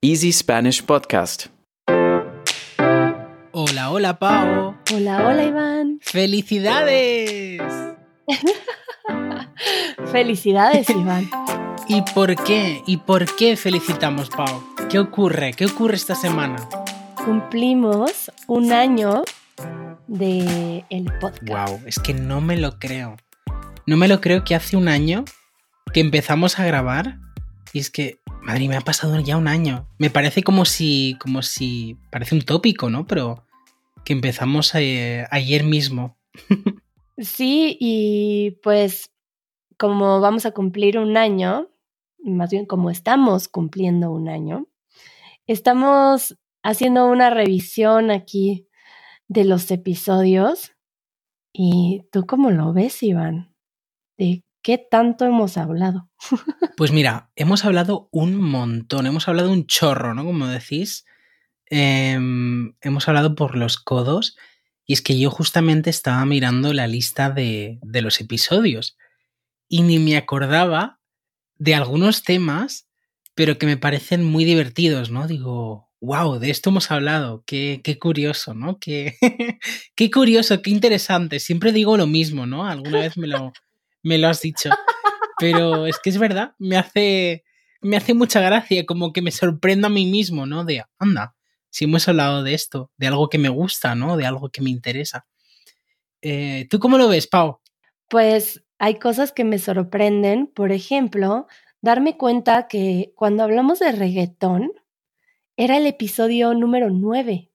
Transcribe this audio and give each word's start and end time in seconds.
Easy 0.00 0.30
Spanish 0.30 0.80
Podcast. 0.84 1.46
Hola, 3.50 3.90
hola, 3.90 4.16
Pau. 4.20 4.76
Hola, 4.94 5.26
hola, 5.26 5.42
Iván. 5.42 5.98
¡Felicidades! 6.00 7.60
Felicidades, 10.12 10.88
Iván. 10.90 11.28
¿Y 11.88 12.02
por 12.14 12.36
qué? 12.44 12.80
¿Y 12.86 12.98
por 12.98 13.34
qué 13.34 13.56
felicitamos, 13.56 14.30
Pau? 14.30 14.62
¿Qué 14.88 15.00
ocurre? 15.00 15.52
¿Qué 15.52 15.66
ocurre 15.66 15.96
esta 15.96 16.14
semana? 16.14 16.68
Cumplimos 17.24 18.30
un 18.46 18.70
año 18.70 19.24
de 20.06 20.84
el 20.90 21.06
podcast. 21.18 21.70
Wow, 21.70 21.80
es 21.86 21.98
que 21.98 22.14
no 22.14 22.40
me 22.40 22.56
lo 22.56 22.78
creo. 22.78 23.16
No 23.84 23.96
me 23.96 24.06
lo 24.06 24.20
creo 24.20 24.44
que 24.44 24.54
hace 24.54 24.76
un 24.76 24.86
año 24.86 25.24
que 25.92 25.98
empezamos 25.98 26.60
a 26.60 26.64
grabar 26.66 27.18
y 27.72 27.80
es 27.80 27.90
que, 27.90 28.17
madre, 28.48 28.66
me 28.66 28.76
ha 28.76 28.80
pasado 28.80 29.20
ya 29.20 29.36
un 29.36 29.46
año. 29.46 29.86
Me 29.98 30.08
parece 30.08 30.42
como 30.42 30.64
si, 30.64 31.16
como 31.20 31.42
si, 31.42 31.98
parece 32.10 32.34
un 32.34 32.40
tópico, 32.40 32.88
¿no? 32.88 33.06
Pero 33.06 33.44
que 34.06 34.14
empezamos 34.14 34.74
eh, 34.74 35.26
ayer 35.30 35.64
mismo. 35.64 36.16
Sí, 37.20 37.76
y 37.80 38.60
pues 38.62 39.10
como 39.76 40.20
vamos 40.20 40.46
a 40.46 40.52
cumplir 40.52 41.00
un 41.00 41.16
año, 41.16 41.68
más 42.22 42.50
bien 42.52 42.64
como 42.64 42.90
estamos 42.90 43.48
cumpliendo 43.48 44.12
un 44.12 44.28
año, 44.28 44.68
estamos 45.48 46.38
haciendo 46.62 47.08
una 47.08 47.30
revisión 47.30 48.12
aquí 48.12 48.68
de 49.26 49.46
los 49.46 49.68
episodios. 49.72 50.76
¿Y 51.52 52.04
tú 52.12 52.24
cómo 52.24 52.52
lo 52.52 52.72
ves, 52.72 53.02
Iván? 53.02 53.52
¿De 54.16 54.44
qué 54.68 54.76
tanto 54.76 55.24
hemos 55.24 55.56
hablado? 55.56 56.10
Pues 56.76 56.92
mira, 56.92 57.30
hemos 57.36 57.64
hablado 57.64 58.08
un 58.12 58.36
montón, 58.36 59.06
hemos 59.06 59.26
hablado 59.26 59.50
un 59.50 59.66
chorro, 59.66 60.12
¿no? 60.12 60.24
Como 60.24 60.46
decís, 60.46 61.06
Em, 61.70 62.74
hemos 62.80 63.08
hablado 63.08 63.34
por 63.34 63.56
los 63.56 63.76
codos 63.76 64.36
y 64.86 64.94
es 64.94 65.02
que 65.02 65.18
yo 65.18 65.30
justamente 65.30 65.90
estaba 65.90 66.24
mirando 66.24 66.72
la 66.72 66.86
lista 66.86 67.30
de, 67.30 67.78
los 67.82 68.20
episodios 68.20 68.96
y 69.68 69.82
ni 69.82 69.98
me 69.98 70.16
acordaba 70.16 71.00
de 71.56 71.74
algunos 71.74 72.22
temas, 72.22 72.88
pero 73.34 73.58
que 73.58 73.66
me 73.66 73.76
parecen 73.76 74.24
muy 74.24 74.44
divertidos, 74.44 75.10
¿no? 75.10 75.26
Digo, 75.26 75.90
wow, 76.00 76.38
de 76.38 76.50
esto 76.50 76.70
hemos 76.70 76.90
hablado, 76.90 77.44
qué, 77.46 77.82
qué 77.84 77.98
curioso, 77.98 78.54
¿no? 78.54 78.78
Qué, 78.78 79.18
qué 79.94 80.10
curioso, 80.10 80.62
qué 80.62 80.70
interesante. 80.70 81.38
Siempre 81.38 81.72
digo 81.72 81.98
lo 81.98 82.06
mismo, 82.06 82.46
¿no? 82.46 82.66
Alguna 82.66 83.00
vez 83.00 83.18
me 83.18 83.26
lo, 83.26 83.52
me 84.08 84.18
lo 84.18 84.28
has 84.28 84.40
dicho. 84.40 84.70
Pero 85.38 85.86
es 85.86 85.98
que 86.02 86.10
es 86.10 86.18
verdad, 86.18 86.54
me 86.58 86.76
hace, 86.76 87.44
me 87.80 87.96
hace 87.96 88.14
mucha 88.14 88.40
gracia, 88.40 88.84
como 88.86 89.12
que 89.12 89.22
me 89.22 89.30
sorprendo 89.30 89.86
a 89.86 89.90
mí 89.90 90.06
mismo, 90.06 90.46
¿no? 90.46 90.64
De, 90.64 90.82
anda, 90.98 91.36
si 91.70 91.84
hemos 91.84 92.08
hablado 92.08 92.42
de 92.42 92.54
esto, 92.54 92.90
de 92.96 93.06
algo 93.06 93.28
que 93.28 93.38
me 93.38 93.48
gusta, 93.48 93.94
¿no? 93.94 94.16
De 94.16 94.26
algo 94.26 94.50
que 94.50 94.62
me 94.62 94.70
interesa. 94.70 95.26
Eh, 96.22 96.66
¿Tú 96.70 96.80
cómo 96.80 96.98
lo 96.98 97.08
ves, 97.08 97.28
Pau? 97.28 97.60
Pues 98.08 98.64
hay 98.78 98.98
cosas 98.98 99.32
que 99.32 99.44
me 99.44 99.58
sorprenden. 99.58 100.48
Por 100.48 100.72
ejemplo, 100.72 101.46
darme 101.80 102.16
cuenta 102.16 102.66
que 102.66 103.12
cuando 103.14 103.44
hablamos 103.44 103.78
de 103.78 103.92
reggaetón, 103.92 104.72
era 105.56 105.76
el 105.76 105.86
episodio 105.86 106.54
número 106.54 106.90
9. 106.90 107.52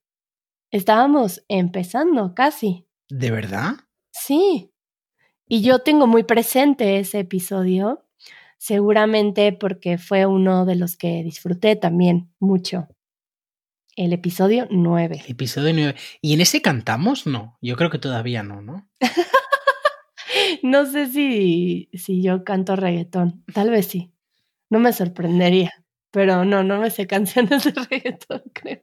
Estábamos 0.71 1.43
empezando 1.49 2.33
casi. 2.33 2.87
¿De 3.09 3.31
verdad? 3.31 3.75
Sí. 4.11 4.72
Y 5.47 5.61
yo 5.61 5.79
tengo 5.79 6.07
muy 6.07 6.23
presente 6.23 6.99
ese 6.99 7.19
episodio, 7.19 8.05
seguramente 8.57 9.51
porque 9.53 9.97
fue 9.97 10.25
uno 10.25 10.65
de 10.65 10.75
los 10.75 10.95
que 10.95 11.23
disfruté 11.23 11.75
también 11.75 12.33
mucho. 12.39 12.87
El 13.95 14.13
episodio 14.13 14.67
9. 14.71 15.21
El 15.25 15.31
episodio 15.31 15.73
9. 15.73 15.95
¿Y 16.21 16.33
en 16.33 16.41
ese 16.41 16.61
cantamos? 16.61 17.27
No, 17.27 17.57
yo 17.61 17.75
creo 17.75 17.89
que 17.89 17.99
todavía 17.99 18.41
no, 18.41 18.61
¿no? 18.61 18.89
no 20.63 20.85
sé 20.85 21.07
si, 21.07 21.89
si 21.93 22.23
yo 22.23 22.43
canto 22.43 22.75
reggaetón. 22.75 23.43
Tal 23.53 23.69
vez 23.69 23.87
sí. 23.87 24.11
No 24.69 24.79
me 24.79 24.93
sorprendería. 24.93 25.71
Pero 26.09 26.45
no, 26.45 26.63
no 26.63 26.79
me 26.79 26.89
sé 26.89 27.05
canciones 27.05 27.63
de 27.65 27.71
reggaetón, 27.89 28.43
creo. 28.53 28.81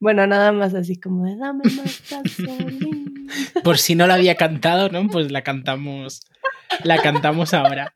Bueno, 0.00 0.26
nada 0.26 0.52
más 0.52 0.74
así 0.74 1.00
como 1.00 1.24
de 1.24 1.36
dame 1.36 1.64
más 1.76 2.02
gasolina. 2.10 3.10
Por 3.64 3.78
si 3.78 3.94
no 3.94 4.06
la 4.06 4.14
había 4.14 4.36
cantado, 4.36 4.88
¿no? 4.88 5.08
Pues 5.08 5.30
la 5.32 5.42
cantamos. 5.42 6.20
La 6.82 7.00
cantamos 7.00 7.54
ahora. 7.54 7.94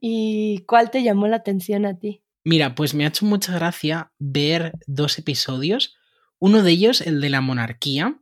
¿Y 0.00 0.64
cuál 0.66 0.90
te 0.90 1.02
llamó 1.02 1.28
la 1.28 1.36
atención 1.36 1.86
a 1.86 1.98
ti? 1.98 2.22
Mira, 2.44 2.74
pues 2.74 2.94
me 2.94 3.04
ha 3.04 3.08
hecho 3.08 3.24
mucha 3.24 3.54
gracia 3.54 4.12
ver 4.18 4.72
dos 4.86 5.18
episodios. 5.18 5.96
Uno 6.38 6.62
de 6.62 6.72
ellos, 6.72 7.00
el 7.00 7.20
de 7.20 7.30
la 7.30 7.40
monarquía, 7.40 8.20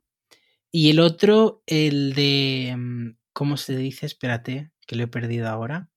y 0.71 0.91
el 0.91 1.01
otro, 1.01 1.63
el 1.67 2.15
de... 2.15 2.75
mm, 2.77 3.17
¿Cómo 3.33 3.57
se 3.57 3.77
dice? 3.77 4.07
Espérate, 4.07 4.73
que 4.87 4.97
lo 4.97 5.05
he 5.05 5.09
perdido 5.09 5.49
ahora. 5.49 5.89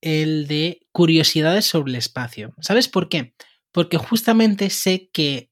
El 0.00 0.46
de 0.46 0.86
curiosidades 0.92 1.64
sobre 1.66 1.90
el 1.90 1.96
espacio. 1.96 2.54
¿Sabes 2.60 2.86
por 2.86 3.08
qué? 3.08 3.34
Porque 3.72 3.98
justamente 3.98 4.70
sé 4.70 5.10
que 5.12 5.50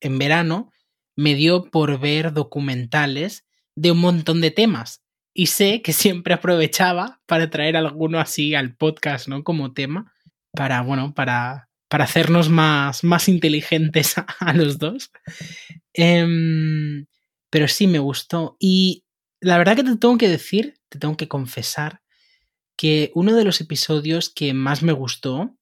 en 0.00 0.18
verano 0.18 0.72
me 1.16 1.34
dio 1.34 1.70
por 1.70 1.98
ver 1.98 2.32
documentales 2.32 3.46
de 3.74 3.92
un 3.92 3.98
montón 3.98 4.40
de 4.40 4.50
temas. 4.50 5.02
Y 5.34 5.46
sé 5.46 5.82
que 5.82 5.92
siempre 5.92 6.34
aprovechaba 6.34 7.20
para 7.26 7.50
traer 7.50 7.76
alguno 7.76 8.18
así 8.18 8.54
al 8.54 8.76
podcast, 8.76 9.28
¿no? 9.28 9.44
Como 9.44 9.72
tema 9.72 10.12
para, 10.52 10.82
bueno, 10.82 11.14
para, 11.14 11.68
para 11.88 12.04
hacernos 12.04 12.48
más, 12.48 13.04
más 13.04 13.28
inteligentes 13.28 14.14
a, 14.40 14.52
los 14.52 14.78
dos. 14.78 15.10
Em, 15.92 17.06
pero 17.50 17.68
sí 17.68 17.86
me 17.86 17.98
gustó. 17.98 18.56
Y 18.58 19.04
la 19.40 19.58
verdad 19.58 19.76
que 19.76 19.84
te 19.84 19.96
tengo 19.96 20.18
que 20.18 20.28
decir, 20.28 20.74
te 20.88 20.98
tengo 20.98 21.16
que 21.16 21.28
confesar, 21.28 22.02
que 22.76 23.10
uno 23.14 23.34
de 23.34 23.44
los 23.44 23.60
episodios 23.60 24.30
que 24.30 24.54
más 24.54 24.82
me 24.82 24.92
gustó, 24.92 25.57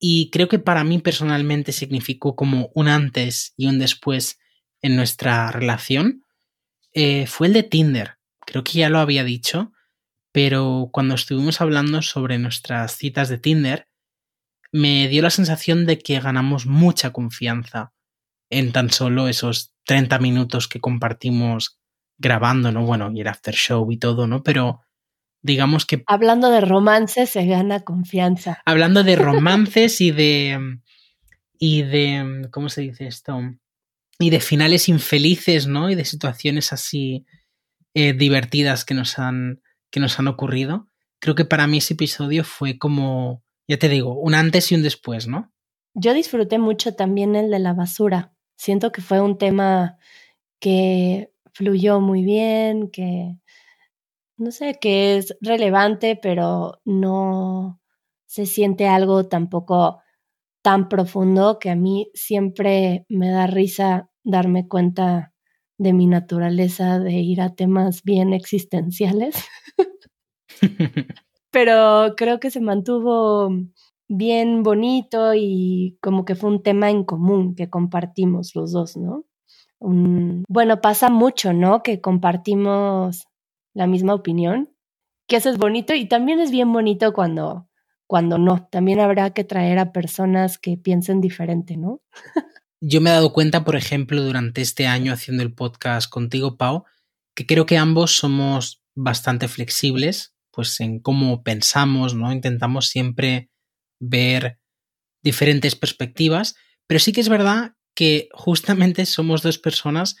y 0.00 0.30
creo 0.30 0.48
que 0.48 0.58
para 0.58 0.82
mí 0.82 0.98
personalmente 0.98 1.72
significó 1.72 2.34
como 2.34 2.70
un 2.74 2.88
antes 2.88 3.52
y 3.56 3.66
un 3.66 3.78
después 3.78 4.40
en 4.80 4.96
nuestra 4.96 5.52
relación, 5.52 6.24
eh, 6.94 7.26
fue 7.26 7.48
el 7.48 7.52
de 7.52 7.62
Tinder. 7.62 8.16
Creo 8.46 8.64
que 8.64 8.78
ya 8.78 8.88
lo 8.88 8.98
había 8.98 9.24
dicho, 9.24 9.72
pero 10.32 10.88
cuando 10.90 11.14
estuvimos 11.14 11.60
hablando 11.60 12.00
sobre 12.00 12.38
nuestras 12.38 12.96
citas 12.96 13.28
de 13.28 13.36
Tinder, 13.36 13.88
me 14.72 15.06
dio 15.08 15.20
la 15.20 15.30
sensación 15.30 15.84
de 15.84 15.98
que 15.98 16.18
ganamos 16.18 16.64
mucha 16.64 17.12
confianza 17.12 17.92
en 18.48 18.72
tan 18.72 18.90
solo 18.90 19.28
esos 19.28 19.74
30 19.84 20.18
minutos 20.18 20.66
que 20.66 20.80
compartimos 20.80 21.78
grabando, 22.16 22.72
¿no? 22.72 22.86
Bueno, 22.86 23.10
y 23.12 23.20
el 23.20 23.28
after 23.28 23.54
show 23.54 23.90
y 23.92 23.98
todo, 23.98 24.26
¿no? 24.26 24.42
Pero 24.42 24.80
digamos 25.42 25.86
que... 25.86 26.02
Hablando 26.06 26.50
de 26.50 26.60
romance 26.60 27.26
se 27.26 27.46
gana 27.46 27.80
confianza. 27.80 28.60
Hablando 28.64 29.02
de 29.04 29.16
romances 29.16 30.00
y 30.00 30.10
de... 30.10 30.78
y 31.58 31.82
de... 31.82 32.48
¿cómo 32.50 32.68
se 32.68 32.82
dice 32.82 33.06
esto? 33.06 33.40
Y 34.18 34.30
de 34.30 34.40
finales 34.40 34.88
infelices, 34.88 35.66
¿no? 35.66 35.90
Y 35.90 35.94
de 35.94 36.04
situaciones 36.04 36.72
así 36.72 37.24
eh, 37.94 38.12
divertidas 38.12 38.84
que 38.84 38.94
nos 38.94 39.18
han 39.18 39.62
que 39.90 40.00
nos 40.00 40.18
han 40.18 40.28
ocurrido. 40.28 40.86
Creo 41.18 41.34
que 41.34 41.44
para 41.44 41.66
mí 41.66 41.78
ese 41.78 41.94
episodio 41.94 42.44
fue 42.44 42.78
como, 42.78 43.42
ya 43.68 43.78
te 43.78 43.88
digo, 43.88 44.18
un 44.18 44.34
antes 44.34 44.70
y 44.72 44.74
un 44.74 44.82
después, 44.82 45.26
¿no? 45.26 45.52
Yo 45.94 46.14
disfruté 46.14 46.58
mucho 46.58 46.94
también 46.94 47.36
el 47.36 47.50
de 47.50 47.58
la 47.58 47.74
basura. 47.74 48.32
Siento 48.56 48.92
que 48.92 49.02
fue 49.02 49.20
un 49.20 49.36
tema 49.36 49.98
que 50.60 51.32
fluyó 51.52 52.00
muy 52.00 52.22
bien, 52.22 52.90
que 52.90 53.36
no 54.40 54.50
sé, 54.52 54.78
que 54.80 55.18
es 55.18 55.36
relevante, 55.40 56.18
pero 56.20 56.80
no 56.84 57.80
se 58.26 58.46
siente 58.46 58.88
algo 58.88 59.28
tampoco 59.28 60.00
tan 60.62 60.88
profundo 60.88 61.58
que 61.58 61.70
a 61.70 61.76
mí 61.76 62.10
siempre 62.14 63.04
me 63.08 63.30
da 63.30 63.46
risa 63.46 64.10
darme 64.24 64.66
cuenta 64.66 65.34
de 65.78 65.92
mi 65.92 66.06
naturaleza 66.06 66.98
de 66.98 67.12
ir 67.12 67.40
a 67.40 67.54
temas 67.54 68.02
bien 68.02 68.32
existenciales. 68.32 69.36
Pero 71.50 72.14
creo 72.16 72.38
que 72.38 72.50
se 72.50 72.60
mantuvo 72.60 73.50
bien 74.08 74.62
bonito 74.62 75.34
y 75.34 75.98
como 76.00 76.24
que 76.24 76.34
fue 76.34 76.50
un 76.50 76.62
tema 76.62 76.90
en 76.90 77.04
común 77.04 77.54
que 77.54 77.68
compartimos 77.68 78.54
los 78.54 78.72
dos, 78.72 78.96
¿no? 78.96 79.24
Un, 79.78 80.44
bueno, 80.48 80.80
pasa 80.80 81.08
mucho, 81.10 81.52
¿no? 81.52 81.82
Que 81.82 82.00
compartimos 82.00 83.26
la 83.74 83.86
misma 83.86 84.14
opinión, 84.14 84.74
que 85.26 85.36
eso 85.36 85.50
es 85.50 85.58
bonito 85.58 85.94
y 85.94 86.06
también 86.06 86.40
es 86.40 86.50
bien 86.50 86.72
bonito 86.72 87.12
cuando, 87.12 87.68
cuando 88.06 88.38
no. 88.38 88.68
También 88.70 89.00
habrá 89.00 89.30
que 89.30 89.44
traer 89.44 89.78
a 89.78 89.92
personas 89.92 90.58
que 90.58 90.76
piensen 90.76 91.20
diferente, 91.20 91.76
¿no? 91.76 92.02
Yo 92.80 93.00
me 93.00 93.10
he 93.10 93.12
dado 93.12 93.32
cuenta, 93.32 93.62
por 93.62 93.76
ejemplo, 93.76 94.22
durante 94.22 94.62
este 94.62 94.86
año 94.86 95.12
haciendo 95.12 95.42
el 95.42 95.54
podcast 95.54 96.10
contigo, 96.10 96.56
Pau, 96.56 96.84
que 97.34 97.46
creo 97.46 97.66
que 97.66 97.76
ambos 97.76 98.16
somos 98.16 98.82
bastante 98.94 99.48
flexibles, 99.48 100.34
pues 100.50 100.80
en 100.80 100.98
cómo 100.98 101.42
pensamos, 101.42 102.14
¿no? 102.14 102.32
Intentamos 102.32 102.88
siempre 102.88 103.50
ver 104.00 104.58
diferentes 105.22 105.76
perspectivas, 105.76 106.56
pero 106.86 106.98
sí 106.98 107.12
que 107.12 107.20
es 107.20 107.28
verdad 107.28 107.76
que 107.94 108.28
justamente 108.32 109.04
somos 109.06 109.42
dos 109.42 109.58
personas 109.58 110.16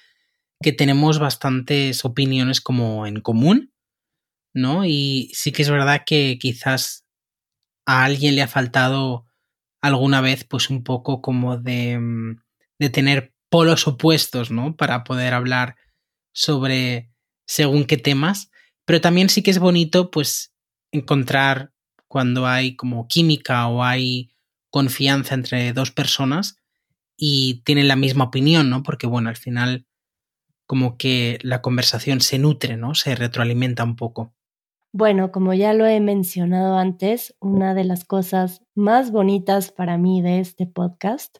que 0.62 0.72
tenemos 0.72 1.18
bastantes 1.18 2.04
opiniones 2.04 2.60
como 2.60 3.06
en 3.06 3.20
común, 3.20 3.72
¿no? 4.54 4.84
Y 4.84 5.30
sí 5.34 5.52
que 5.52 5.62
es 5.62 5.70
verdad 5.70 6.02
que 6.06 6.38
quizás 6.38 7.06
a 7.86 8.04
alguien 8.04 8.36
le 8.36 8.42
ha 8.42 8.48
faltado 8.48 9.26
alguna 9.82 10.20
vez 10.20 10.44
pues 10.44 10.70
un 10.70 10.84
poco 10.84 11.22
como 11.22 11.56
de, 11.56 11.98
mm, 11.98 12.42
de 12.78 12.90
tener 12.90 13.34
polos 13.50 13.86
opuestos, 13.88 14.50
¿no? 14.50 14.76
Para 14.76 15.04
poder 15.04 15.34
hablar 15.34 15.76
sobre 16.34 17.10
según 17.46 17.84
qué 17.84 17.96
temas, 17.96 18.50
pero 18.84 19.00
también 19.00 19.28
sí 19.28 19.42
que 19.42 19.50
es 19.50 19.58
bonito 19.58 20.10
pues 20.10 20.54
encontrar 20.92 21.72
cuando 22.08 22.46
hay 22.46 22.76
como 22.76 23.08
química 23.08 23.66
o 23.68 23.82
hay 23.82 24.30
confianza 24.70 25.34
entre 25.34 25.72
dos 25.72 25.90
personas 25.90 26.56
y 27.16 27.62
tienen 27.64 27.88
la 27.88 27.96
misma 27.96 28.24
opinión, 28.24 28.70
¿no? 28.70 28.82
Porque 28.82 29.06
bueno, 29.06 29.28
al 29.28 29.36
final 29.36 29.86
como 30.70 30.96
que 30.96 31.40
la 31.42 31.62
conversación 31.62 32.20
se 32.20 32.38
nutre, 32.38 32.76
¿no? 32.76 32.94
Se 32.94 33.16
retroalimenta 33.16 33.82
un 33.82 33.96
poco. 33.96 34.36
Bueno, 34.92 35.32
como 35.32 35.52
ya 35.52 35.72
lo 35.72 35.84
he 35.84 35.98
mencionado 35.98 36.78
antes, 36.78 37.34
una 37.40 37.74
de 37.74 37.82
las 37.82 38.04
cosas 38.04 38.62
más 38.76 39.10
bonitas 39.10 39.72
para 39.72 39.98
mí 39.98 40.22
de 40.22 40.38
este 40.38 40.68
podcast 40.68 41.38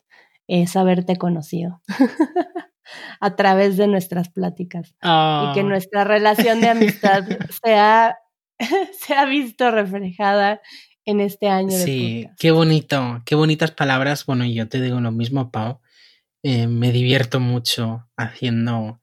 es 0.49 0.75
haberte 0.75 1.15
conocido 1.15 1.81
a 3.21 3.35
través 3.37 3.77
de 3.77 3.87
nuestras 3.87 4.27
pláticas 4.27 4.89
y 4.89 4.91
que 4.91 4.99
Ah, 5.07 5.63
nuestra 5.63 6.03
relación 6.03 6.59
de 6.59 6.67
amistad 6.67 7.23
se 7.63 7.75
ha, 7.75 8.17
se 8.99 9.13
ha 9.13 9.23
visto 9.23 9.71
reflejada 9.71 10.59
en 11.05 11.21
este 11.21 11.47
año 11.47 11.69
de 11.77 11.85
sí, 11.85 12.19
podcast. 12.23 12.41
qué 12.41 12.51
bonito, 12.51 13.21
qué 13.25 13.35
bonitas 13.35 13.71
palabras. 13.71 14.25
Bueno, 14.25 14.43
y 14.43 14.55
yo 14.55 14.67
te 14.67 14.81
digo 14.81 14.99
lo 14.99 15.13
mismo, 15.13 15.51
Pau. 15.51 15.79
Eh, 16.43 16.67
me 16.67 16.91
divierto 16.91 17.39
mucho 17.39 18.09
haciendo, 18.17 18.99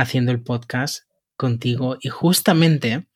haciendo 0.00 0.32
el 0.32 0.42
podcast 0.42 1.04
contigo 1.36 1.96
y 2.00 2.08
justamente 2.08 3.06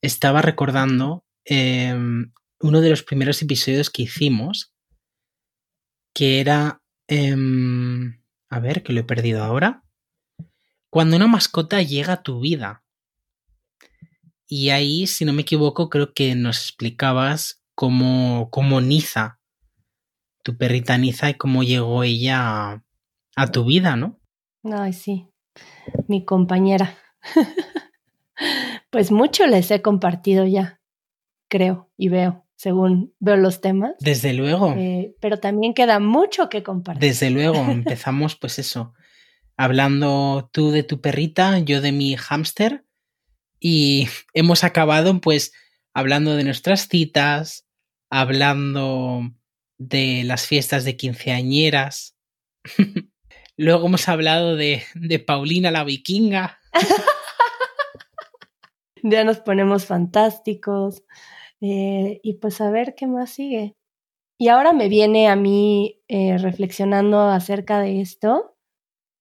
estaba 0.00 0.42
recordando 0.42 1.24
eh, 1.44 1.94
uno 2.60 2.80
de 2.80 2.90
los 2.90 3.02
primeros 3.02 3.42
episodios 3.42 3.90
que 3.90 4.02
hicimos, 4.02 4.72
que 6.14 6.40
era, 6.40 6.82
em, 7.08 8.20
a 8.48 8.60
ver, 8.60 8.82
que 8.82 8.92
lo 8.92 9.00
he 9.00 9.04
perdido 9.04 9.42
ahora, 9.42 9.84
cuando 10.90 11.16
una 11.16 11.26
mascota 11.26 11.82
llega 11.82 12.14
a 12.14 12.22
tu 12.22 12.40
vida. 12.40 12.84
Y 14.46 14.70
ahí, 14.70 15.06
si 15.06 15.24
no 15.24 15.32
me 15.32 15.42
equivoco, 15.42 15.88
creo 15.88 16.12
que 16.12 16.34
nos 16.34 16.58
explicabas 16.58 17.64
cómo, 17.74 18.48
cómo 18.50 18.80
Niza, 18.80 19.40
tu 20.42 20.56
perrita 20.56 20.98
Niza, 20.98 21.30
y 21.30 21.34
cómo 21.34 21.62
llegó 21.62 22.04
ella 22.04 22.40
a, 22.40 22.84
a 23.34 23.50
tu 23.50 23.64
vida, 23.64 23.96
¿no? 23.96 24.20
Ay, 24.62 24.92
sí, 24.92 25.31
mi 26.08 26.24
compañera. 26.24 26.96
pues 28.90 29.10
mucho 29.10 29.46
les 29.46 29.70
he 29.70 29.82
compartido 29.82 30.46
ya, 30.46 30.80
creo 31.48 31.90
y 31.96 32.08
veo, 32.08 32.46
según 32.56 33.14
veo 33.18 33.36
los 33.36 33.60
temas. 33.60 33.94
Desde 34.00 34.32
luego. 34.32 34.74
Eh, 34.76 35.14
pero 35.20 35.38
también 35.38 35.74
queda 35.74 35.98
mucho 36.00 36.48
que 36.48 36.62
compartir. 36.62 37.08
Desde 37.08 37.30
luego, 37.30 37.56
empezamos 37.70 38.36
pues 38.36 38.58
eso, 38.58 38.94
hablando 39.56 40.50
tú 40.52 40.70
de 40.70 40.82
tu 40.82 41.00
perrita, 41.00 41.58
yo 41.58 41.80
de 41.80 41.92
mi 41.92 42.16
hámster 42.16 42.84
y 43.60 44.08
hemos 44.34 44.64
acabado 44.64 45.20
pues 45.20 45.52
hablando 45.94 46.36
de 46.36 46.44
nuestras 46.44 46.88
citas, 46.88 47.66
hablando 48.10 49.30
de 49.78 50.22
las 50.24 50.46
fiestas 50.46 50.84
de 50.84 50.96
quinceañeras. 50.96 52.16
Luego 53.56 53.86
hemos 53.86 54.08
hablado 54.08 54.56
de, 54.56 54.82
de 54.94 55.18
Paulina 55.18 55.70
la 55.70 55.84
vikinga. 55.84 56.58
Ya 59.02 59.24
nos 59.24 59.40
ponemos 59.40 59.86
fantásticos. 59.86 61.02
eh, 61.60 62.20
y 62.22 62.34
pues 62.34 62.60
a 62.60 62.70
ver 62.70 62.94
qué 62.94 63.06
más 63.06 63.30
sigue. 63.30 63.76
Y 64.38 64.48
ahora 64.48 64.72
me 64.72 64.88
viene 64.88 65.28
a 65.28 65.36
mí 65.36 66.00
eh, 66.08 66.38
reflexionando 66.38 67.20
acerca 67.20 67.80
de 67.80 68.00
esto, 68.00 68.56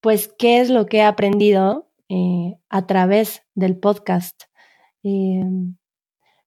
pues 0.01 0.33
qué 0.37 0.59
es 0.61 0.69
lo 0.69 0.85
que 0.87 0.97
he 0.97 1.03
aprendido 1.03 1.91
eh, 2.09 2.55
a 2.69 2.87
través 2.87 3.43
del 3.55 3.77
podcast. 3.77 4.43
Eh, 5.03 5.43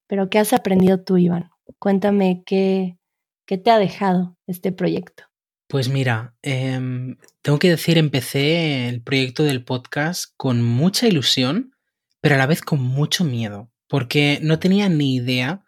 pero 0.08 0.30
¿qué 0.30 0.38
has 0.38 0.52
aprendido 0.52 1.02
tú, 1.04 1.16
Iván? 1.18 1.50
Cuéntame 1.78 2.42
qué, 2.46 2.98
qué 3.46 3.58
te 3.58 3.70
ha 3.70 3.78
dejado 3.78 4.36
este 4.46 4.72
proyecto. 4.72 5.24
Pues 5.68 5.88
mira, 5.88 6.34
em, 6.42 7.16
tengo 7.42 7.58
que 7.58 7.70
decir, 7.70 7.98
empecé 7.98 8.88
el 8.88 9.02
proyecto 9.02 9.44
del 9.44 9.64
podcast 9.64 10.32
con 10.36 10.62
mucha 10.62 11.06
ilusión, 11.08 11.74
pero 12.20 12.34
a 12.34 12.38
la 12.38 12.46
vez 12.46 12.60
con 12.60 12.82
mucho 12.82 13.24
miedo, 13.24 13.70
porque 13.88 14.38
no 14.42 14.58
tenía 14.58 14.88
ni 14.88 15.14
idea 15.16 15.64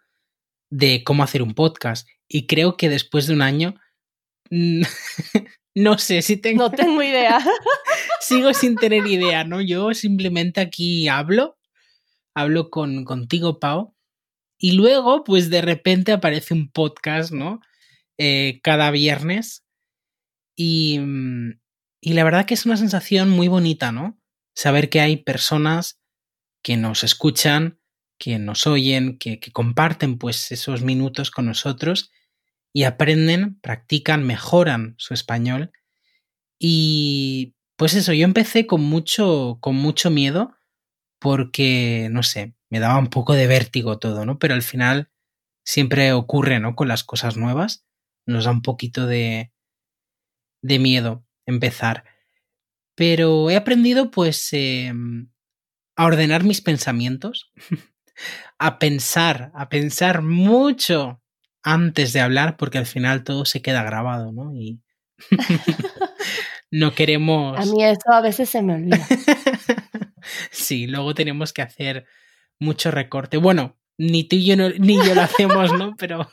de 0.69 1.03
cómo 1.03 1.23
hacer 1.23 1.41
un 1.41 1.53
podcast. 1.53 2.07
Y 2.27 2.45
creo 2.47 2.77
que 2.77 2.89
después 2.89 3.27
de 3.27 3.33
un 3.33 3.41
año, 3.41 3.75
no 5.75 5.97
sé 5.97 6.21
si 6.21 6.37
tengo, 6.37 6.63
No 6.63 6.71
tengo 6.71 7.01
idea. 7.01 7.39
sigo 8.21 8.53
sin 8.53 8.75
tener 8.75 9.07
idea, 9.07 9.43
¿no? 9.43 9.61
Yo 9.61 9.93
simplemente 9.93 10.61
aquí 10.61 11.07
hablo, 11.07 11.57
hablo 12.35 12.69
con, 12.69 13.03
contigo, 13.03 13.59
Pau, 13.59 13.95
y 14.59 14.71
luego, 14.71 15.23
pues 15.23 15.49
de 15.49 15.61
repente 15.61 16.11
aparece 16.11 16.53
un 16.53 16.71
podcast, 16.71 17.31
¿no? 17.31 17.61
Eh, 18.17 18.59
cada 18.63 18.89
viernes. 18.91 19.63
Y, 20.57 20.99
mm, 20.99 21.61
y 22.01 22.13
la 22.13 22.23
verdad 22.25 22.45
que 22.45 22.55
es 22.55 22.65
una 22.65 22.75
sensación 22.75 23.29
muy 23.29 23.47
bonita, 23.47 23.93
¿no? 23.93 24.19
Saber 24.53 24.89
que 24.89 24.99
hay 24.99 25.17
personas 25.17 26.01
que 26.63 26.75
nos 26.75 27.03
escuchan, 27.03 27.79
que 28.19 28.39
nos 28.39 28.67
oyen, 28.67 29.17
que, 29.17 29.39
que 29.39 29.51
comparten 29.51 30.17
pues 30.17 30.51
esos 30.51 30.81
minutos 30.81 31.31
con 31.31 31.45
nosotros 31.45 32.11
y 32.73 32.83
aprenden, 32.83 33.59
practican, 33.61 34.25
mejoran 34.25 34.95
su 34.97 35.13
español. 35.13 35.71
Y 36.59 37.55
pues 37.77 37.93
eso, 37.93 38.13
yo 38.13 38.25
empecé 38.25 38.65
con 38.65 38.81
mucho, 38.81 39.59
con 39.61 39.75
mucho 39.75 40.09
miedo 40.09 40.55
porque, 41.19 42.09
no 42.11 42.23
sé, 42.23 42.55
me 42.69 42.79
daba 42.79 42.97
un 42.97 43.07
poco 43.07 43.33
de 43.33 43.47
vértigo 43.47 43.99
todo, 43.99 44.25
¿no? 44.25 44.39
Pero 44.39 44.55
al 44.55 44.63
final 44.63 45.09
siempre 45.63 46.13
ocurre, 46.13 46.59
¿no? 46.59 46.75
Con 46.75 46.87
las 46.87 47.03
cosas 47.03 47.37
nuevas, 47.37 47.85
nos 48.25 48.45
da 48.45 48.51
un 48.51 48.61
poquito 48.61 49.05
de, 49.07 49.51
de 50.67 50.79
miedo 50.79 51.25
empezar. 51.45 52.03
Pero 52.95 53.49
he 53.49 53.55
aprendido 53.55 54.11
pues 54.11 54.49
eh, 54.51 54.91
a 55.95 56.05
ordenar 56.05 56.43
mis 56.43 56.61
pensamientos, 56.61 57.51
a 58.59 58.79
pensar, 58.79 59.51
a 59.55 59.69
pensar 59.69 60.21
mucho 60.21 61.21
antes 61.63 62.13
de 62.13 62.21
hablar, 62.21 62.57
porque 62.57 62.77
al 62.77 62.85
final 62.85 63.23
todo 63.23 63.45
se 63.45 63.61
queda 63.61 63.83
grabado, 63.83 64.31
¿no? 64.31 64.53
Y 64.53 64.81
no 66.71 66.93
queremos... 66.93 67.57
A 67.59 67.65
mí 67.71 67.83
eso 67.83 68.11
a 68.11 68.21
veces 68.21 68.49
se 68.49 68.61
me 68.61 68.75
olvida. 68.75 68.99
sí, 70.51 70.87
luego 70.87 71.13
tenemos 71.13 71.53
que 71.53 71.61
hacer 71.61 72.05
mucho 72.59 72.91
recorte. 72.91 73.37
Bueno, 73.37 73.77
ni 73.97 74.23
tú 74.25 74.35
y 74.35 74.45
yo, 74.45 74.55
no, 74.55 74.69
ni 74.69 74.95
yo 74.97 75.15
lo 75.15 75.21
hacemos, 75.21 75.73
¿no? 75.73 75.95
Pero 75.97 76.29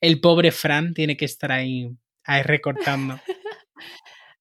el 0.00 0.20
pobre 0.20 0.52
Fran 0.52 0.94
tiene 0.94 1.16
que 1.16 1.24
estar 1.24 1.52
ahí, 1.52 1.90
ahí 2.24 2.42
recortando. 2.42 3.20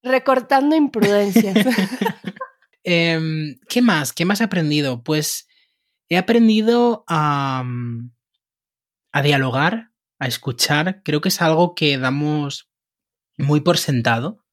Recortando 0.07 0.75
imprudencias. 0.75 1.55
eh, 2.83 3.19
¿Qué 3.67 3.81
más? 3.81 4.13
¿Qué 4.13 4.25
más 4.25 4.41
he 4.41 4.45
aprendido? 4.45 5.03
Pues 5.03 5.47
he 6.09 6.17
aprendido 6.17 7.03
a, 7.07 7.63
a 9.11 9.21
dialogar, 9.21 9.91
a 10.19 10.27
escuchar. 10.27 11.01
Creo 11.03 11.21
que 11.21 11.29
es 11.29 11.41
algo 11.41 11.75
que 11.75 11.97
damos 11.97 12.69
muy 13.37 13.61
por 13.61 13.77
sentado. 13.77 14.45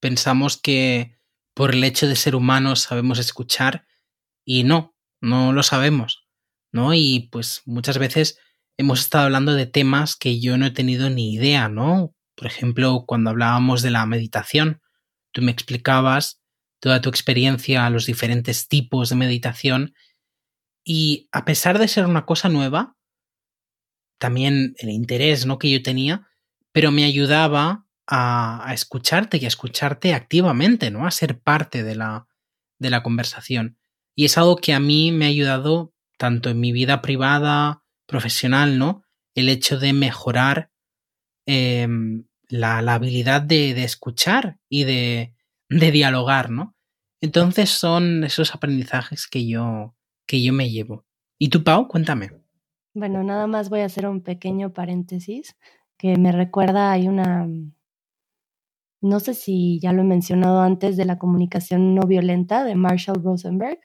Pensamos 0.00 0.56
que 0.56 1.18
por 1.54 1.74
el 1.74 1.84
hecho 1.84 2.06
de 2.08 2.16
ser 2.16 2.34
humanos 2.34 2.80
sabemos 2.80 3.18
escuchar 3.18 3.86
y 4.44 4.64
no, 4.64 4.96
no 5.20 5.52
lo 5.52 5.62
sabemos, 5.62 6.26
¿no? 6.72 6.94
Y 6.94 7.28
pues 7.30 7.62
muchas 7.66 7.98
veces 7.98 8.38
hemos 8.78 9.00
estado 9.00 9.24
hablando 9.24 9.54
de 9.54 9.66
temas 9.66 10.16
que 10.16 10.40
yo 10.40 10.56
no 10.56 10.66
he 10.66 10.70
tenido 10.70 11.10
ni 11.10 11.34
idea, 11.34 11.68
¿no? 11.68 12.14
Por 12.34 12.46
ejemplo, 12.46 13.04
cuando 13.06 13.30
hablábamos 13.30 13.82
de 13.82 13.90
la 13.90 14.06
meditación, 14.06 14.80
tú 15.32 15.42
me 15.42 15.52
explicabas 15.52 16.40
toda 16.80 17.00
tu 17.00 17.08
experiencia, 17.08 17.88
los 17.90 18.06
diferentes 18.06 18.68
tipos 18.68 19.10
de 19.10 19.16
meditación 19.16 19.94
y 20.84 21.28
a 21.32 21.44
pesar 21.44 21.78
de 21.78 21.88
ser 21.88 22.06
una 22.06 22.24
cosa 22.24 22.48
nueva, 22.48 22.96
también 24.18 24.74
el 24.78 24.90
interés, 24.90 25.46
¿no? 25.46 25.58
que 25.58 25.70
yo 25.70 25.82
tenía, 25.82 26.28
pero 26.72 26.90
me 26.90 27.04
ayudaba 27.04 27.86
a, 28.06 28.70
escucharte 28.74 29.38
y 29.38 29.44
a 29.44 29.48
escucharte 29.48 30.14
activamente, 30.14 30.90
¿no? 30.90 31.06
A 31.06 31.10
ser 31.10 31.40
parte 31.40 31.84
de 31.84 31.94
la, 31.94 32.26
de 32.78 32.90
la 32.90 33.02
conversación. 33.02 33.78
Y 34.16 34.24
es 34.24 34.36
algo 34.36 34.56
que 34.56 34.74
a 34.74 34.80
mí 34.80 35.12
me 35.12 35.26
ha 35.26 35.28
ayudado 35.28 35.94
tanto 36.18 36.50
en 36.50 36.58
mi 36.58 36.72
vida 36.72 37.02
privada, 37.02 37.84
profesional, 38.06 38.78
¿no? 38.78 39.04
El 39.34 39.48
hecho 39.48 39.78
de 39.78 39.92
mejorar 39.92 40.70
eh, 41.46 41.86
la, 42.50 42.78
habilidad 42.78 43.42
de, 43.42 43.74
de, 43.74 43.84
escuchar 43.84 44.58
y 44.68 44.84
de, 44.84 45.34
de 45.68 45.90
dialogar, 45.90 46.50
¿no? 46.50 46.76
Entonces 47.20 47.70
son 47.70 48.24
esos 48.24 48.54
aprendizajes 48.54 49.26
que 49.26 49.46
yo, 49.46 49.94
que 50.26 50.42
yo 50.42 50.52
me 50.52 50.70
llevo. 50.70 51.04
¿Y 51.38 51.48
tú, 51.48 51.64
Pau? 51.64 51.88
Cuéntame. 51.88 52.30
Bueno, 52.94 53.22
nada 53.22 53.46
más 53.46 53.68
voy 53.68 53.80
a 53.80 53.86
hacer 53.86 54.06
un 54.06 54.22
pequeño 54.22 54.72
paréntesis 54.72 55.56
que 55.96 56.16
me 56.16 56.32
recuerda, 56.32 56.92
hay 56.92 57.08
una, 57.08 57.46
no 59.02 59.20
sé 59.20 59.34
si 59.34 59.78
ya 59.80 59.92
lo 59.92 60.00
he 60.00 60.04
mencionado 60.06 60.60
antes, 60.60 60.96
de 60.96 61.04
la 61.04 61.18
comunicación 61.18 61.94
no 61.94 62.02
violenta 62.02 62.64
de 62.64 62.74
Marshall 62.74 63.22
Rosenberg. 63.22 63.78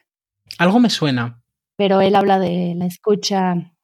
Algo 0.58 0.80
me 0.80 0.88
suena. 0.90 1.42
Pero 1.76 2.00
él 2.00 2.16
habla 2.16 2.38
de 2.38 2.74
la 2.74 2.86
escucha, 2.86 3.74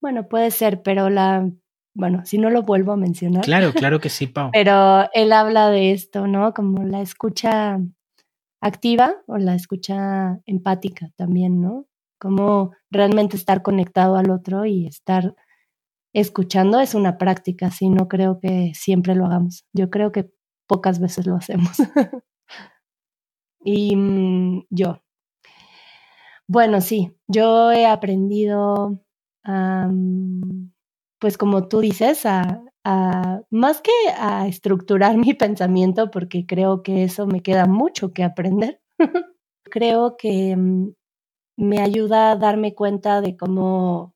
bueno, 0.00 0.28
puede 0.28 0.50
ser, 0.50 0.82
pero 0.82 1.10
la, 1.10 1.50
bueno, 1.96 2.26
si 2.26 2.36
no 2.36 2.50
lo 2.50 2.62
vuelvo 2.62 2.92
a 2.92 2.96
mencionar. 2.96 3.42
Claro, 3.42 3.72
claro 3.74 4.00
que 4.00 4.10
sí, 4.10 4.26
Pau. 4.26 4.50
pero 4.52 5.08
él 5.14 5.32
habla 5.32 5.70
de 5.70 5.92
esto, 5.92 6.26
¿no? 6.26 6.52
Como 6.52 6.84
la 6.84 7.00
escucha 7.00 7.80
activa 8.60 9.16
o 9.26 9.38
la 9.38 9.54
escucha 9.54 10.40
empática 10.44 11.10
también, 11.16 11.60
¿no? 11.60 11.86
Como 12.18 12.72
realmente 12.90 13.36
estar 13.36 13.62
conectado 13.62 14.16
al 14.16 14.30
otro 14.30 14.66
y 14.66 14.86
estar 14.86 15.34
escuchando 16.12 16.80
es 16.80 16.94
una 16.94 17.18
práctica, 17.18 17.70
sí, 17.70 17.88
no 17.88 18.08
creo 18.08 18.40
que 18.40 18.72
siempre 18.74 19.14
lo 19.14 19.26
hagamos. 19.26 19.64
Yo 19.72 19.90
creo 19.90 20.12
que 20.12 20.30
pocas 20.66 21.00
veces 21.00 21.26
lo 21.26 21.36
hacemos. 21.36 21.76
y 23.64 23.96
mm, 23.96 24.66
yo. 24.70 25.02
Bueno, 26.48 26.80
sí, 26.80 27.16
yo 27.26 27.72
he 27.72 27.86
aprendido, 27.86 29.02
pues 31.26 31.38
como 31.38 31.66
tú 31.66 31.80
dices, 31.80 32.24
a, 32.24 32.62
más 33.50 33.80
que 33.80 33.90
a 34.16 34.46
estructurar 34.46 35.16
mi 35.16 35.34
pensamiento, 35.34 36.08
porque 36.12 36.46
creo 36.46 36.84
que 36.84 37.02
eso 37.02 37.26
me 37.26 37.42
queda 37.42 37.66
mucho 37.66 38.12
que 38.12 38.22
aprender, 38.22 38.80
creo 39.64 40.16
que 40.16 40.54
mm, 40.56 40.92
me 41.56 41.80
ayuda 41.80 42.30
a 42.30 42.36
darme 42.36 42.76
cuenta 42.76 43.20
de 43.22 43.36
cómo, 43.36 44.14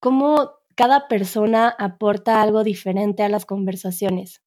cómo 0.00 0.52
cada 0.76 1.08
persona 1.08 1.74
aporta 1.76 2.40
algo 2.40 2.62
diferente 2.62 3.24
a 3.24 3.28
las 3.28 3.44
conversaciones. 3.44 4.44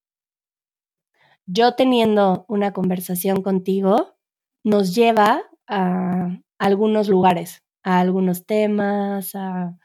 Yo 1.44 1.74
teniendo 1.74 2.46
una 2.48 2.72
conversación 2.72 3.42
contigo 3.42 4.16
nos 4.64 4.94
lleva 4.94 5.42
a 5.68 6.40
algunos 6.58 7.10
lugares, 7.10 7.62
a 7.82 8.00
algunos 8.00 8.46
temas, 8.46 9.34
a 9.34 9.76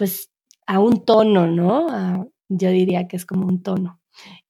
pues 0.00 0.30
a 0.66 0.80
un 0.80 1.04
tono, 1.04 1.46
¿no? 1.46 2.26
yo 2.48 2.70
diría 2.70 3.06
que 3.06 3.16
es 3.16 3.26
como 3.26 3.46
un 3.46 3.62
tono. 3.62 4.00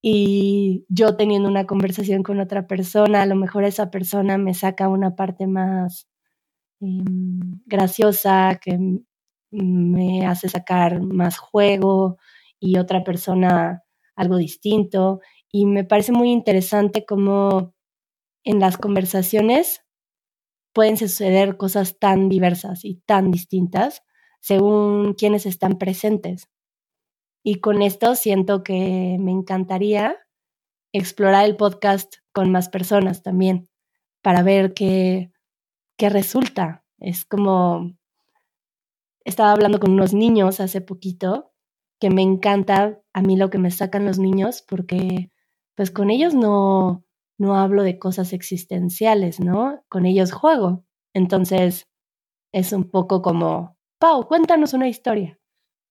Y 0.00 0.86
yo 0.88 1.16
teniendo 1.16 1.48
una 1.48 1.66
conversación 1.66 2.22
con 2.22 2.38
otra 2.38 2.68
persona, 2.68 3.22
a 3.22 3.26
lo 3.26 3.34
mejor 3.34 3.64
esa 3.64 3.90
persona 3.90 4.38
me 4.38 4.54
saca 4.54 4.88
una 4.88 5.16
parte 5.16 5.48
más 5.48 6.08
em, 6.80 7.60
graciosa, 7.66 8.60
que 8.62 8.78
me 9.50 10.24
hace 10.24 10.48
sacar 10.48 11.02
más 11.02 11.38
juego 11.38 12.18
y 12.60 12.78
otra 12.78 13.02
persona 13.02 13.82
algo 14.14 14.36
distinto. 14.36 15.20
Y 15.50 15.66
me 15.66 15.82
parece 15.82 16.12
muy 16.12 16.30
interesante 16.30 17.04
cómo 17.04 17.74
en 18.44 18.60
las 18.60 18.78
conversaciones 18.78 19.84
pueden 20.72 20.96
suceder 20.96 21.56
cosas 21.56 21.98
tan 21.98 22.28
diversas 22.28 22.84
y 22.84 23.02
tan 23.04 23.32
distintas 23.32 24.04
según 24.40 25.14
quienes 25.14 25.46
están 25.46 25.78
presentes. 25.78 26.48
Y 27.42 27.60
con 27.60 27.82
esto 27.82 28.14
siento 28.14 28.62
que 28.62 29.16
me 29.18 29.30
encantaría 29.30 30.16
explorar 30.92 31.44
el 31.44 31.56
podcast 31.56 32.16
con 32.32 32.50
más 32.50 32.68
personas 32.68 33.22
también, 33.22 33.68
para 34.22 34.42
ver 34.42 34.74
qué, 34.74 35.30
qué 35.96 36.08
resulta. 36.10 36.84
Es 36.98 37.24
como, 37.24 37.92
estaba 39.24 39.52
hablando 39.52 39.80
con 39.80 39.92
unos 39.92 40.12
niños 40.14 40.60
hace 40.60 40.80
poquito, 40.80 41.52
que 42.00 42.10
me 42.10 42.22
encanta 42.22 43.00
a 43.12 43.22
mí 43.22 43.36
lo 43.36 43.50
que 43.50 43.58
me 43.58 43.70
sacan 43.70 44.06
los 44.06 44.18
niños, 44.18 44.64
porque 44.66 45.30
pues 45.76 45.90
con 45.90 46.10
ellos 46.10 46.34
no, 46.34 47.04
no 47.38 47.56
hablo 47.56 47.82
de 47.82 47.98
cosas 47.98 48.32
existenciales, 48.32 49.40
¿no? 49.40 49.82
Con 49.88 50.06
ellos 50.06 50.32
juego. 50.32 50.84
Entonces, 51.14 51.88
es 52.52 52.72
un 52.72 52.90
poco 52.90 53.22
como 53.22 53.78
Pau, 54.00 54.26
cuéntanos 54.26 54.72
una 54.72 54.88
historia. 54.88 55.38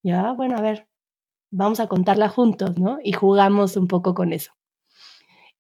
Ya, 0.02 0.32
bueno, 0.32 0.58
a 0.58 0.62
ver, 0.62 0.90
vamos 1.52 1.80
a 1.80 1.88
contarla 1.88 2.28
juntos, 2.28 2.80
¿no? 2.80 2.98
Y 3.04 3.14
jugamos 3.14 3.78
un 3.78 3.88
poco 3.88 4.16
con 4.16 4.34
eso. 4.34 4.52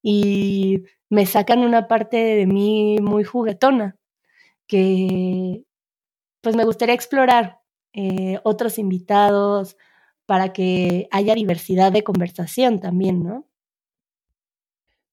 Y 0.01 0.83
me 1.11 1.27
sacan 1.27 1.59
una 1.59 1.87
parte 1.87 2.17
de 2.17 2.47
mí 2.47 2.97
muy 3.01 3.23
juguetona, 3.23 3.97
que 4.65 5.63
pues 6.41 6.55
me 6.55 6.65
gustaría 6.65 6.95
explorar 6.95 7.59
eh, 7.93 8.39
otros 8.43 8.79
invitados 8.79 9.77
para 10.25 10.51
que 10.51 11.07
haya 11.11 11.35
diversidad 11.35 11.91
de 11.91 12.03
conversación 12.03 12.79
también, 12.79 13.23
¿no? 13.23 13.47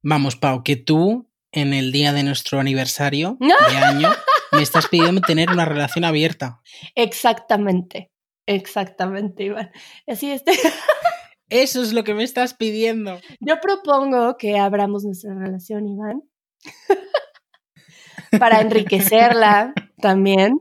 Vamos, 0.02 0.36
Pau, 0.36 0.62
que 0.62 0.76
tú 0.76 1.28
en 1.52 1.74
el 1.74 1.92
día 1.92 2.14
de 2.14 2.22
nuestro 2.22 2.60
aniversario 2.60 3.36
de 3.40 3.76
año 3.76 4.10
me 4.56 4.62
estás 4.62 4.88
pidiendo 4.88 5.20
tener 5.20 5.50
una 5.50 5.64
relación 5.64 6.04
abierta. 6.04 6.60
Exactamente, 6.94 8.10
exactamente, 8.46 9.44
Iván. 9.44 9.70
Así 10.06 10.30
este. 10.30 10.52
Eso 11.48 11.82
es 11.82 11.92
lo 11.92 12.02
que 12.02 12.14
me 12.14 12.24
estás 12.24 12.54
pidiendo. 12.54 13.20
Yo 13.38 13.60
propongo 13.60 14.36
que 14.36 14.58
abramos 14.58 15.04
nuestra 15.04 15.32
relación, 15.34 15.86
Iván, 15.86 16.22
para 18.40 18.60
enriquecerla 18.60 19.72
también. 20.00 20.54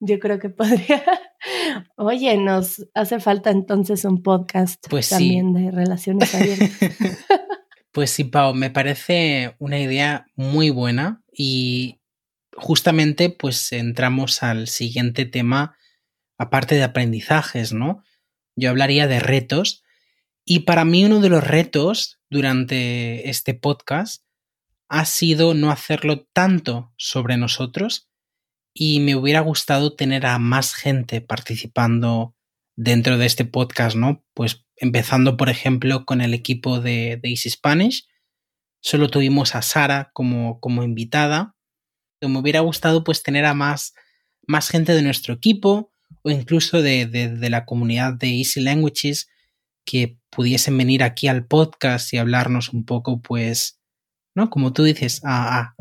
Yo 0.00 0.18
creo 0.18 0.38
que 0.38 0.50
podría. 0.50 1.04
Oye, 1.96 2.36
nos 2.36 2.86
hace 2.94 3.20
falta 3.20 3.50
entonces 3.50 4.04
un 4.04 4.22
podcast 4.22 4.84
pues 4.90 5.10
también 5.10 5.52
de 5.52 5.70
relaciones 5.70 6.34
abiertas. 6.34 6.70
Pues 7.92 8.10
sí, 8.10 8.24
Pau, 8.24 8.52
me 8.52 8.68
parece 8.68 9.54
una 9.58 9.78
idea 9.78 10.26
muy 10.34 10.68
buena 10.68 11.22
y 11.32 11.98
justamente 12.56 13.30
pues 13.30 13.72
entramos 13.72 14.42
al 14.42 14.68
siguiente 14.68 15.24
tema, 15.26 15.76
aparte 16.38 16.74
de 16.74 16.84
aprendizajes, 16.84 17.72
¿no? 17.72 18.02
Yo 18.56 18.70
hablaría 18.70 19.06
de 19.06 19.20
retos 19.20 19.82
y 20.44 20.60
para 20.60 20.84
mí 20.84 21.04
uno 21.04 21.20
de 21.20 21.28
los 21.28 21.44
retos 21.44 22.20
durante 22.30 23.28
este 23.28 23.54
podcast 23.54 24.24
ha 24.88 25.04
sido 25.04 25.54
no 25.54 25.70
hacerlo 25.70 26.26
tanto 26.32 26.92
sobre 26.96 27.36
nosotros 27.36 28.08
y 28.72 29.00
me 29.00 29.16
hubiera 29.16 29.40
gustado 29.40 29.94
tener 29.94 30.26
a 30.26 30.38
más 30.38 30.74
gente 30.74 31.20
participando 31.20 32.36
dentro 32.76 33.18
de 33.18 33.26
este 33.26 33.44
podcast, 33.44 33.96
¿no? 33.96 34.24
Pues 34.34 34.66
empezando, 34.76 35.36
por 35.36 35.48
ejemplo, 35.48 36.04
con 36.04 36.20
el 36.20 36.34
equipo 36.34 36.80
de, 36.80 37.18
de 37.20 37.30
Easy 37.30 37.50
Spanish. 37.50 38.06
Solo 38.80 39.08
tuvimos 39.08 39.54
a 39.54 39.62
Sara 39.62 40.10
como, 40.12 40.60
como 40.60 40.82
invitada. 40.84 41.55
Me 42.20 42.38
hubiera 42.38 42.60
gustado 42.60 43.04
pues 43.04 43.22
tener 43.22 43.44
a 43.44 43.54
más, 43.54 43.94
más 44.46 44.68
gente 44.68 44.94
de 44.94 45.02
nuestro 45.02 45.34
equipo 45.34 45.90
o 46.22 46.30
incluso 46.30 46.82
de, 46.82 47.06
de, 47.06 47.50
la 47.50 47.64
comunidad 47.64 48.14
de 48.14 48.28
Easy 48.38 48.60
Languages 48.60 49.28
que 49.84 50.18
pudiesen 50.30 50.76
venir 50.76 51.02
aquí 51.02 51.28
al 51.28 51.46
podcast 51.46 52.12
y 52.12 52.18
hablarnos 52.18 52.72
un 52.72 52.84
poco, 52.84 53.20
pues, 53.20 53.80
¿no? 54.34 54.50
Como 54.50 54.72
tú 54.72 54.84
dices, 54.84 55.20
a, 55.24 55.74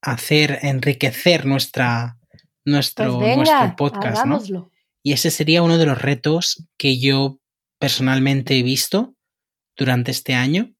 hacer, 0.00 0.58
enriquecer 0.62 1.46
nuestra, 1.46 2.18
nuestro, 2.64 3.18
pues 3.18 3.36
nuestro 3.36 3.76
podcast, 3.76 4.26
¿no? 4.26 4.70
Y 5.02 5.12
ese 5.12 5.30
sería 5.30 5.62
uno 5.62 5.78
de 5.78 5.86
los 5.86 6.00
retos 6.00 6.66
que 6.76 6.98
yo 6.98 7.40
personalmente 7.78 8.58
he 8.58 8.62
visto 8.62 9.14
durante 9.76 10.10
este 10.10 10.34
año. 10.34 10.74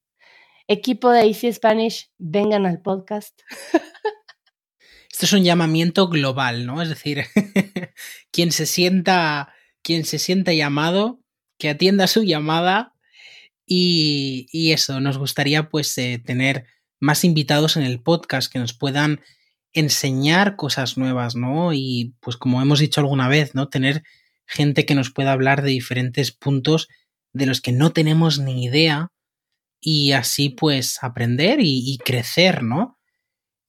Equipo 0.69 1.11
de 1.11 1.27
Easy 1.27 1.53
Spanish, 1.53 2.11
vengan 2.19 2.67
al 2.67 2.81
podcast. 2.81 3.41
Esto 5.13 5.27
es 5.27 5.33
un 5.35 5.45
llamamiento 5.45 6.09
global, 6.09 6.67
¿no? 6.67 6.83
Es 6.83 6.89
decir, 6.89 7.25
quien 8.33 8.51
se 8.51 8.67
sienta, 8.67 9.53
quien 9.83 10.05
se 10.05 10.19
sienta 10.19 10.53
llamado, 10.55 11.21
que 11.59 11.69
atienda 11.69 12.07
su 12.07 12.25
llamada 12.25 12.95
y, 13.67 14.73
eso, 14.73 15.01
nos 15.01 15.19
gustaría 15.19 15.69
pues 15.69 15.97
eh, 15.99 16.21
tener 16.25 16.67
más 16.99 17.25
invitados 17.25 17.77
en 17.77 17.85
el 17.85 18.01
podcast 18.01 18.53
que 18.53 18.59
nos 18.59 18.73
puedan 18.73 19.21
enseñar 19.73 20.57
cosas 20.57 20.99
nuevas, 20.99 21.37
¿no? 21.37 21.73
Y 21.73 22.15
pues 22.21 22.37
como 22.37 22.61
hemos 22.61 22.81
dicho 22.81 23.01
alguna 23.01 23.29
vez, 23.29 23.55
¿no? 23.55 23.69
Tener 23.69 24.03
gente 24.47 24.85
que 24.87 24.95
nos 24.95 25.11
pueda 25.11 25.33
hablar 25.33 25.63
de 25.63 25.71
diferentes 25.71 26.33
puntos 26.33 26.89
de 27.33 27.47
los 27.47 27.61
que 27.61 27.73
no 27.73 27.93
tenemos 27.93 28.39
ni 28.39 28.65
idea 28.65 29.13
y 29.81 30.13
así 30.13 30.51
pues 30.51 31.03
aprender 31.03 31.59
y, 31.61 31.99
crecer, 32.05 32.63
¿no? 32.63 32.99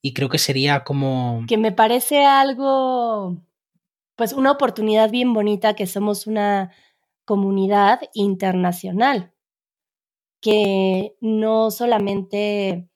Y 0.06 0.12
creo 0.12 0.28
que 0.28 0.36
sería 0.36 0.84
como... 0.84 1.46
Que 1.48 1.56
me 1.56 1.72
parece 1.72 2.26
algo, 2.26 3.38
pues 4.16 4.34
una 4.34 4.50
oportunidad 4.50 5.10
bien 5.10 5.32
bonita 5.32 5.72
que 5.72 5.86
somos 5.86 6.26
una 6.26 6.72
comunidad 7.24 8.00
internacional, 8.12 9.32
que 10.42 11.16
no 11.22 11.70
solamente 11.70 12.90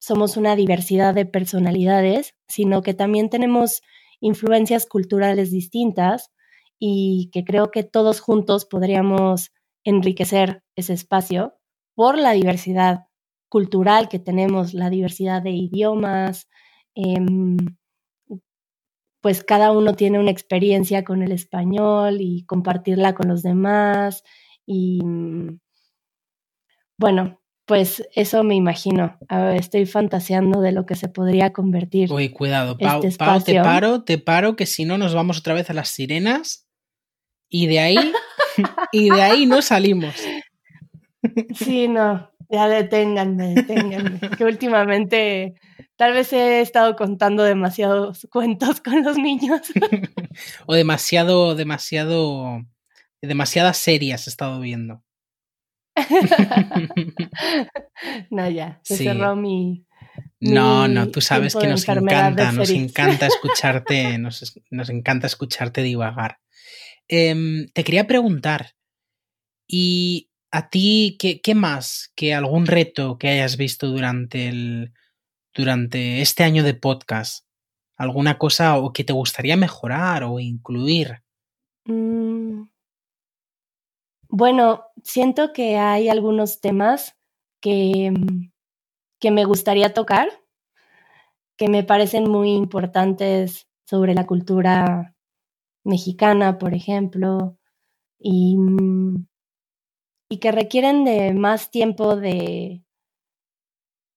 somos 0.00 0.38
una 0.38 0.56
diversidad 0.56 1.12
de 1.12 1.26
personalidades, 1.26 2.34
sino 2.48 2.80
que 2.80 2.94
también 2.94 3.28
tenemos 3.28 3.82
influencias 4.18 4.86
culturales 4.86 5.50
distintas 5.50 6.32
y 6.78 7.28
que 7.30 7.44
creo 7.44 7.70
que 7.70 7.82
todos 7.82 8.20
juntos 8.20 8.64
podríamos 8.64 9.52
enriquecer 9.84 10.64
ese 10.76 10.94
espacio 10.94 11.58
por 11.94 12.16
la 12.16 12.32
diversidad 12.32 13.00
cultural 13.52 14.08
que 14.08 14.18
tenemos, 14.18 14.72
la 14.72 14.88
diversidad 14.88 15.42
de 15.42 15.50
idiomas, 15.50 16.48
em, 16.94 17.58
pues 19.20 19.44
cada 19.44 19.72
uno 19.72 19.92
tiene 19.92 20.18
una 20.18 20.30
experiencia 20.30 21.04
con 21.04 21.22
el 21.22 21.32
español 21.32 22.16
y 22.22 22.46
compartirla 22.46 23.14
con 23.14 23.28
los 23.28 23.42
demás. 23.42 24.24
Y 24.64 25.00
bueno, 26.96 27.42
pues 27.66 28.02
eso 28.14 28.42
me 28.42 28.54
imagino. 28.54 29.18
estoy 29.54 29.84
fantaseando 29.84 30.62
de 30.62 30.72
lo 30.72 30.86
que 30.86 30.94
se 30.94 31.10
podría 31.10 31.52
convertir. 31.52 32.10
Uy, 32.10 32.30
cuidado, 32.30 32.78
Pau, 32.78 33.02
este 33.04 33.18
Pau, 33.18 33.42
te 33.42 33.60
paro, 33.60 34.02
te 34.02 34.16
paro, 34.16 34.56
que 34.56 34.64
si 34.64 34.86
no 34.86 34.96
nos 34.96 35.14
vamos 35.14 35.40
otra 35.40 35.52
vez 35.52 35.68
a 35.68 35.74
las 35.74 35.90
sirenas 35.90 36.66
y 37.50 37.66
de 37.66 37.80
ahí, 37.80 37.96
y 38.92 39.10
de 39.10 39.20
ahí 39.20 39.44
no 39.44 39.60
salimos. 39.60 40.14
Sí, 41.54 41.86
no, 41.86 42.31
ya 42.52 42.68
deténganme, 42.68 43.54
deténganme. 43.54 44.20
que 44.38 44.44
últimamente 44.44 45.54
Tal 46.02 46.14
vez 46.14 46.32
he 46.32 46.60
estado 46.60 46.96
contando 46.96 47.44
demasiados 47.44 48.26
cuentos 48.30 48.80
con 48.80 49.04
los 49.04 49.16
niños. 49.18 49.60
o 50.66 50.74
demasiado, 50.74 51.54
demasiado, 51.54 52.66
demasiadas 53.20 53.78
series 53.78 54.26
he 54.26 54.30
estado 54.30 54.58
viendo. 54.58 55.04
no, 58.30 58.50
ya, 58.50 58.80
se 58.82 58.96
cerró 58.96 59.36
mi, 59.36 59.86
no, 60.40 60.88
no, 60.88 61.08
tú 61.10 61.20
sabes 61.20 61.54
que 61.54 61.68
nos 61.68 61.86
encanta, 61.86 62.50
nos 62.50 62.70
encanta 62.70 63.28
escucharte, 63.28 64.18
nos, 64.18 64.60
nos, 64.70 64.88
encanta 64.88 65.28
escucharte 65.28 65.82
divagar. 65.82 66.40
Em, 67.06 67.68
te 67.74 67.84
quería 67.84 68.08
preguntar, 68.08 68.74
¿y 69.68 70.31
a 70.52 70.68
ti 70.68 71.16
qué, 71.18 71.54
más 71.54 72.12
que 72.14 72.34
algún 72.34 72.66
reto 72.66 73.18
que 73.18 73.28
hayas 73.28 73.56
visto 73.56 73.88
durante 73.88 74.48
el, 74.48 74.92
durante 75.54 76.20
este 76.20 76.44
año 76.44 76.62
de 76.62 76.74
podcast? 76.74 77.46
¿Alguna 77.96 78.38
cosa 78.38 78.78
o 78.78 78.92
que 78.92 79.02
te 79.02 79.14
gustaría 79.14 79.56
mejorar 79.56 80.24
o 80.24 80.38
incluir? 80.38 81.22
Mm. 81.86 82.64
Bueno, 84.28 84.84
siento 85.02 85.52
que 85.52 85.78
hay 85.78 86.08
algunos 86.08 86.60
temas 86.60 87.16
que, 87.60 88.12
mm, 88.14 88.50
que 89.20 89.30
me 89.30 89.44
gustaría 89.44 89.94
tocar, 89.94 90.28
que 91.56 91.68
me 91.68 91.82
parecen 91.82 92.30
muy 92.30 92.52
importantes 92.52 93.68
sobre 93.84 94.14
la 94.14 94.26
cultura 94.26 95.14
mexicana, 95.84 96.58
por 96.58 96.74
ejemplo, 96.74 97.56
y, 98.18 98.56
mm, 98.56 99.26
y 100.32 100.38
que 100.38 100.50
requieren 100.50 101.04
de 101.04 101.34
más 101.34 101.70
tiempo 101.70 102.16
de, 102.16 102.82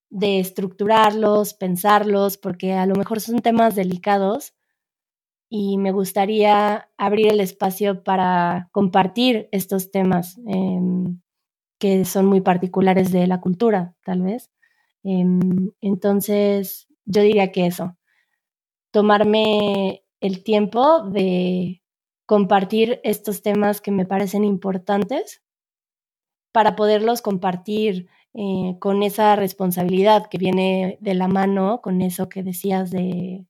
de 0.10 0.40
estructurarlos, 0.40 1.54
pensarlos, 1.54 2.38
porque 2.38 2.72
a 2.72 2.86
lo 2.86 2.96
mejor 2.96 3.20
son 3.20 3.40
temas 3.40 3.76
delicados 3.76 4.54
y 5.50 5.78
me 5.78 5.92
gustaría 5.92 6.90
abrir 6.96 7.34
el 7.34 7.42
espacio 7.42 8.02
para 8.06 8.70
compartir 8.72 9.50
estos 9.52 9.92
temas 9.92 10.40
em, 10.48 11.20
que 11.80 12.06
son 12.06 12.28
muy 12.28 12.40
particulares 12.40 13.12
de 13.12 13.28
la 13.28 13.42
cultura, 13.42 13.94
tal 14.06 14.22
vez. 14.22 14.50
Em, 15.04 15.72
entonces, 15.82 16.88
yo 17.04 17.24
diría 17.24 17.52
que 17.52 17.66
eso, 17.66 17.98
tomarme 18.92 20.06
el 20.22 20.46
tiempo 20.46 21.04
de 21.10 21.84
compartir 22.26 23.02
estos 23.04 23.42
temas 23.42 23.82
que 23.82 23.92
me 23.92 24.06
parecen 24.06 24.46
importantes 24.46 25.42
para 26.56 26.78
poderlos 26.78 27.22
compartir 27.22 28.08
eh, 28.34 28.78
con 28.80 29.04
esa 29.04 29.36
responsabilidad 29.36 30.28
que 30.28 30.38
viene 30.38 30.98
de 31.02 31.14
la 31.14 31.28
mano 31.28 31.82
con 31.82 32.02
eso 32.02 32.30
que 32.30 32.44
decías 32.44 32.92
de, 32.92 33.46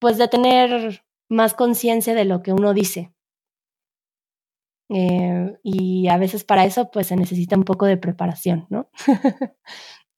pues 0.00 0.18
de 0.18 0.26
tener 0.26 1.04
más 1.28 1.54
conciencia 1.54 2.16
de 2.16 2.24
lo 2.24 2.42
que 2.42 2.52
uno 2.52 2.74
dice. 2.74 3.12
Eh, 4.88 5.56
y 5.62 6.08
a 6.08 6.16
veces 6.18 6.42
para 6.42 6.64
eso 6.64 6.90
pues 6.90 7.06
se 7.06 7.14
necesita 7.14 7.56
un 7.56 7.62
poco 7.62 7.86
de 7.86 7.98
preparación, 7.98 8.66
¿no? 8.68 8.90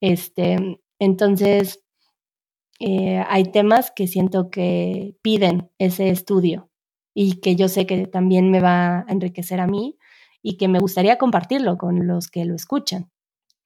este, 0.01 0.81
entonces, 0.97 1.83
eh, 2.79 3.23
hay 3.29 3.43
temas 3.43 3.91
que 3.91 4.07
siento 4.07 4.49
que 4.49 5.15
piden 5.21 5.69
ese 5.77 6.09
estudio 6.09 6.71
y 7.13 7.41
que 7.41 7.55
yo 7.55 7.67
sé 7.67 7.85
que 7.85 8.07
también 8.07 8.49
me 8.49 8.59
va 8.59 9.01
a 9.01 9.05
enriquecer 9.07 9.59
a 9.59 9.67
mí 9.67 9.99
y 10.41 10.57
que 10.57 10.67
me 10.67 10.79
gustaría 10.79 11.17
compartirlo 11.17 11.77
con 11.77 12.07
los 12.07 12.27
que 12.27 12.45
lo 12.45 12.55
escuchan. 12.55 13.11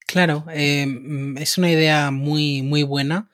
Claro, 0.07 0.45
em, 0.49 1.37
es 1.37 1.57
una 1.57 1.71
idea 1.71 2.11
muy, 2.11 2.61
muy 2.61 2.83
buena 2.83 3.29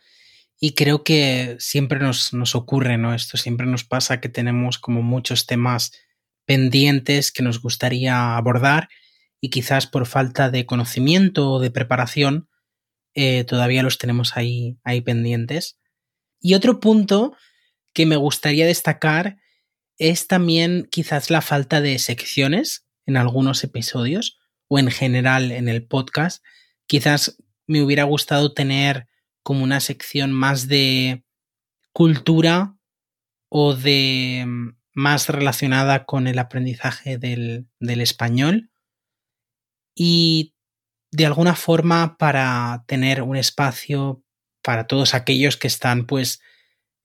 y 0.60 0.73
creo 0.73 1.04
que 1.04 1.58
siempre 1.60 1.99
nos, 1.99 2.34
nos 2.34 2.56
ocurre, 2.56 2.97
¿no? 2.97 3.13
Esto 3.13 3.38
siempre 3.38 3.67
nos 3.67 3.84
pasa 3.84 4.21
que 4.21 4.30
tenemos 4.30 4.77
como 4.77 5.01
muchos 5.01 5.45
temas 5.45 5.91
pendientes 6.45 7.32
que 7.32 7.43
nos 7.43 7.62
gustaría 7.62 8.38
abordar 8.38 8.89
y 9.41 9.49
quizás 9.49 9.88
por 9.88 10.06
falta 10.06 10.49
de 10.49 10.65
conocimiento 10.65 11.51
o 11.51 11.60
de 11.60 11.71
preparación 11.71 12.47
eh, 13.13 13.43
todavía 13.43 13.84
los 13.84 13.97
tenemos 13.97 14.38
ahí, 14.38 14.77
ahí 14.84 15.01
pendientes. 15.01 15.77
Y 16.39 16.54
otro 16.54 16.80
punto 16.80 17.36
que 17.93 18.06
me 18.06 18.15
gustaría 18.15 18.65
destacar 18.65 19.38
es 19.97 20.27
también 20.27 20.88
quizás 20.89 21.30
la 21.30 21.41
falta 21.41 21.82
de 21.82 21.99
secciones 21.99 22.86
en 23.12 23.17
algunos 23.17 23.63
episodios 23.63 24.39
o 24.67 24.80
en 24.80 24.89
general 24.89 25.52
en 25.52 25.69
el 25.69 25.86
podcast 25.86 26.43
Quizás 26.91 27.38
me 27.67 27.82
hubiera 27.82 28.04
gustado 28.04 28.54
tener 28.54 29.08
como 29.43 29.63
una 29.63 29.80
sección 29.80 30.34
más 30.34 30.67
de 30.67 31.24
cultura 31.93 32.76
o 33.47 33.76
de 33.76 34.43
mm, 34.45 34.76
más 34.93 35.30
relacionada 35.30 36.04
con 36.04 36.28
el 36.28 36.38
aprendizaje 36.38 37.17
del, 37.17 37.69
español 37.80 38.71
y 39.95 40.54
de 41.12 41.26
alguna 41.26 41.56
forma 41.56 42.17
para 42.17 42.84
tener 42.88 43.21
un 43.21 43.38
espacio 43.38 44.21
para 44.62 44.86
todos 44.86 45.13
aquellos 45.13 45.56
que 45.56 45.67
están 45.67 46.06
pues 46.06 46.41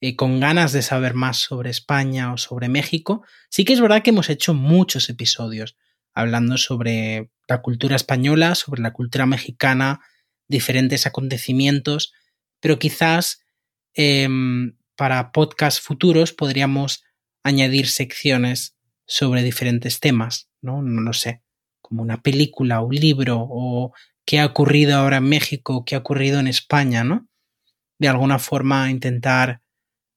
eh, 0.00 0.16
con 0.16 0.40
ganas 0.40 0.72
de 0.72 0.82
saber 0.82 1.14
más 1.14 1.36
sobre 1.36 1.70
España 1.70 2.32
o 2.32 2.38
sobre 2.38 2.68
México. 2.68 3.24
Sí 3.50 3.64
que 3.64 3.74
es 3.74 3.80
verdad 3.80 4.02
que 4.02 4.10
hemos 4.10 4.30
hecho 4.30 4.52
muchos 4.52 5.08
episodios 5.10 5.76
hablando 6.16 6.56
sobre 6.56 7.30
la 7.46 7.60
cultura 7.62 7.94
española, 7.94 8.54
sobre 8.54 8.82
la 8.82 8.92
cultura 8.92 9.26
mexicana, 9.26 10.00
diferentes 10.48 11.06
acontecimientos, 11.06 12.12
pero 12.60 12.78
quizás 12.78 13.44
em, 13.94 14.76
para 14.96 15.30
podcasts 15.30 15.80
futuros 15.80 16.32
podríamos 16.32 17.04
añadir 17.44 17.86
secciones 17.86 18.76
sobre 19.06 19.42
diferentes 19.42 20.00
temas, 20.00 20.48
¿no? 20.62 20.82
No 20.82 21.02
lo 21.02 21.12
sé, 21.12 21.42
como 21.82 22.02
una 22.02 22.22
película, 22.22 22.80
un 22.80 22.94
libro, 22.94 23.46
o 23.48 23.92
qué 24.24 24.40
ha 24.40 24.46
ocurrido 24.46 24.96
ahora 24.96 25.18
en 25.18 25.28
México, 25.28 25.84
qué 25.84 25.94
ha 25.96 25.98
ocurrido 25.98 26.40
en 26.40 26.48
España, 26.48 27.04
¿no? 27.04 27.28
De 27.98 28.08
alguna 28.08 28.38
forma 28.38 28.90
intentar 28.90 29.60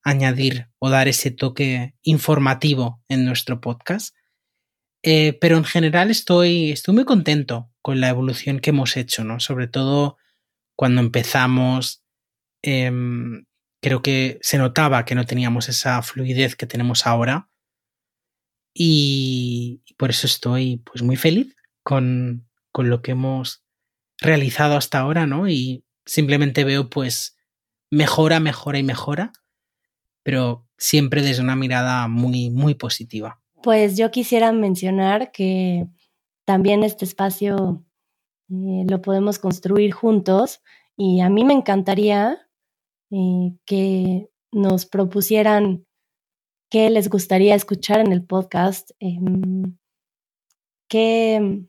añadir 0.01 0.69
o 0.79 0.89
dar 0.89 1.09
ese 1.09 1.29
toque 1.29 1.93
informativo 2.03 3.03
en 3.09 3.25
nuestro 3.25 3.59
podcast. 3.59 4.15
Eh, 5.03 5.38
pero 5.39 5.57
en 5.57 5.63
general 5.63 6.12
estoy, 6.12 6.71
estoy 6.71 6.93
muy 6.93 7.05
contento 7.05 7.71
con 7.81 8.01
la 8.01 8.09
evolución 8.09 8.59
que 8.59 8.71
hemos 8.71 8.97
hecho, 8.97 9.23
¿no? 9.23 9.39
Sobre 9.39 9.67
todo 9.67 10.17
cuando 10.75 11.01
empezamos, 11.01 12.03
em, 12.63 13.45
creo 13.81 14.01
que 14.01 14.39
se 14.41 14.57
notaba 14.57 15.05
que 15.05 15.15
no 15.15 15.25
teníamos 15.25 15.69
esa 15.69 16.01
fluidez 16.01 16.55
que 16.55 16.67
tenemos 16.67 17.07
ahora. 17.07 17.49
Y 18.73 19.81
por 19.97 20.09
eso 20.09 20.27
estoy 20.27 20.77
pues 20.85 21.01
muy 21.03 21.15
feliz 21.15 21.55
con, 21.83 22.47
con 22.71 22.89
lo 22.89 23.01
que 23.01 23.12
hemos 23.12 23.63
realizado 24.21 24.77
hasta 24.77 24.99
ahora, 24.99 25.25
¿no? 25.27 25.47
Y 25.49 25.83
simplemente 26.05 26.63
veo 26.63 26.89
pues 26.89 27.38
mejora, 27.91 28.39
mejora 28.39 28.79
y 28.79 28.83
mejora, 28.83 29.31
pero 30.23 30.67
siempre 30.77 31.21
desde 31.21 31.41
una 31.41 31.55
mirada 31.55 32.07
muy, 32.07 32.49
muy 32.49 32.75
positiva. 32.75 33.41
Pues 33.62 33.98
yo 33.98 34.10
quisiera 34.10 34.52
mencionar 34.54 35.32
que 35.32 35.88
también 36.45 36.84
este 36.84 37.04
espacio 37.04 37.84
eh, 38.50 38.86
lo 38.89 39.02
podemos 39.02 39.38
construir 39.38 39.91
juntos 39.91 40.62
y 40.95 41.19
a 41.19 41.30
mí 41.30 41.43
me 41.43 41.54
encantaría 41.54 42.38
eh, 43.12 43.54
que 43.65 44.30
nos 44.52 44.86
propusieran 44.86 45.86
qué 46.69 46.89
les 46.89 47.10
gustaría 47.10 47.54
escuchar 47.54 48.00
en 48.00 48.13
el 48.13 48.24
podcast, 48.26 48.91
em, 49.00 49.78
qué, 50.88 51.65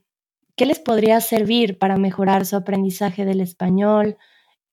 qué 0.55 0.65
les 0.65 0.79
podría 0.79 1.19
servir 1.19 1.77
para 1.77 1.97
mejorar 1.97 2.45
su 2.45 2.55
aprendizaje 2.55 3.25
del 3.25 3.41
español 3.41 4.17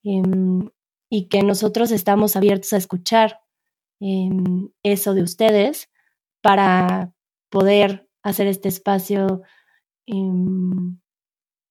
em, 0.03 0.69
y 1.09 1.27
que 1.27 1.43
nosotros 1.43 1.91
estamos 1.91 2.35
abiertos 2.37 2.71
a 2.73 2.77
escuchar 2.77 3.41
em, 3.99 4.69
eso 4.83 5.13
de 5.13 5.23
ustedes 5.23 5.89
para 6.41 7.13
poder 7.49 8.07
hacer 8.23 8.47
este 8.47 8.69
espacio 8.69 9.41
em, 10.05 10.99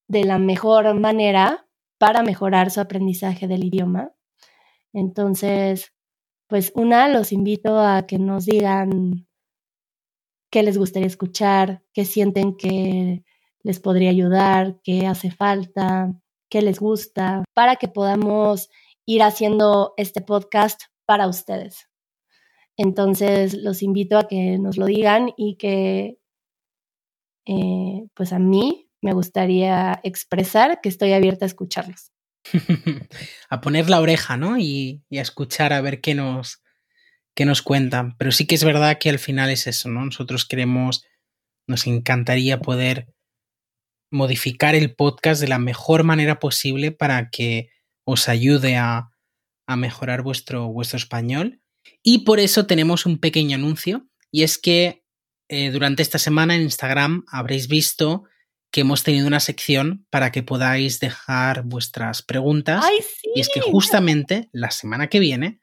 de 0.09 0.25
la 0.25 0.39
mejor 0.39 0.95
manera 0.95 1.67
para 1.99 2.23
mejorar 2.23 2.71
su 2.71 2.81
aprendizaje 2.81 3.49
del 3.49 3.65
idioma. 3.65 4.13
Entonces, 4.93 5.93
pues 6.49 6.73
una, 6.75 7.09
los 7.09 7.33
invito 7.33 7.79
a 7.79 8.07
que 8.07 8.19
nos 8.19 8.47
digan 8.47 9.27
qué 10.51 10.63
les 10.63 10.79
gustaría 10.79 11.07
escuchar, 11.07 11.83
qué 11.93 12.05
sienten 12.05 12.57
que 12.57 13.25
les 13.63 13.81
podría 13.81 14.11
ayudar, 14.11 14.81
qué 14.83 15.07
hace 15.07 15.31
falta, 15.31 16.13
qué 16.49 16.63
les 16.63 16.81
gusta, 16.81 17.45
para 17.55 17.77
que 17.77 17.89
podamos 17.89 18.71
ir 19.07 19.23
haciendo 19.23 19.93
este 19.97 20.23
podcast 20.23 20.83
para 21.05 21.27
ustedes. 21.29 21.88
Entonces, 22.79 23.55
los 23.55 23.83
invito 23.83 24.17
a 24.17 24.29
que 24.29 24.57
nos 24.59 24.79
lo 24.79 24.87
digan 24.87 25.33
y 25.37 25.57
que, 25.57 26.19
eh, 27.45 28.07
pues 28.15 28.33
a 28.33 28.39
mí 28.39 28.89
me 29.03 29.13
gustaría 29.13 30.01
expresar 30.05 30.81
que 30.81 30.89
estoy 30.89 31.13
abierta 31.13 31.45
a 31.45 31.49
escucharlos. 31.49 32.13
a 33.51 33.61
poner 33.61 33.91
la 33.91 34.01
oreja, 34.01 34.37
¿no? 34.37 34.59
Y, 34.59 35.03
a 35.11 35.21
escuchar 35.21 35.73
a 35.73 35.81
ver 35.81 36.01
qué 36.01 36.15
nos, 36.15 36.63
qué 37.35 37.45
nos 37.45 37.63
cuentan. 37.63 38.17
Pero 38.17 38.31
sí 38.31 38.47
que 38.47 38.55
es 38.55 38.63
verdad 38.63 38.99
que 38.99 39.11
al 39.11 39.19
final 39.19 39.51
es 39.51 39.67
eso, 39.67 39.89
¿no? 39.89 40.05
Nosotros 40.05 40.47
queremos, 40.47 41.05
nos 41.67 41.89
encantaría 41.89 42.61
poder 42.61 43.09
modificar 44.13 44.77
el 44.77 44.95
podcast 44.95 45.41
de 45.41 45.49
la 45.49 45.59
mejor 45.59 46.05
manera 46.05 46.39
posible 46.39 46.93
para 46.93 47.29
que 47.29 47.71
os 48.05 48.29
ayude 48.29 48.77
a, 48.77 49.11
a 49.67 49.77
mejorar 49.77 50.23
vuestro, 50.23 50.69
vuestro 50.69 50.97
español. 50.97 51.61
Y 52.03 52.21
por 52.21 52.41
eso 52.41 52.67
tenemos 52.67 53.07
un 53.07 53.19
pequeño 53.19 53.57
anuncio, 53.57 54.07
y 54.31 54.43
es 54.43 54.59
que 54.59 55.05
eh, 55.49 55.71
durante 55.71 56.03
esta 56.03 56.19
semana 56.19 56.55
en 56.55 56.63
Instagram 56.63 57.25
habréis 57.31 57.69
visto 57.69 58.25
que 58.71 58.83
hemos 58.83 59.03
tenido 59.03 59.27
una 59.27 59.41
sección 59.41 60.07
para 60.11 60.31
que 60.31 60.43
podáis 60.43 61.01
dejar 61.01 61.63
vuestras 61.63 62.23
preguntas. 62.23 62.85
Y 63.35 63.41
es 63.41 63.49
que 63.49 63.61
justamente 63.61 64.51
la 64.53 64.71
semana 64.71 65.09
que 65.09 65.21
viene 65.21 65.61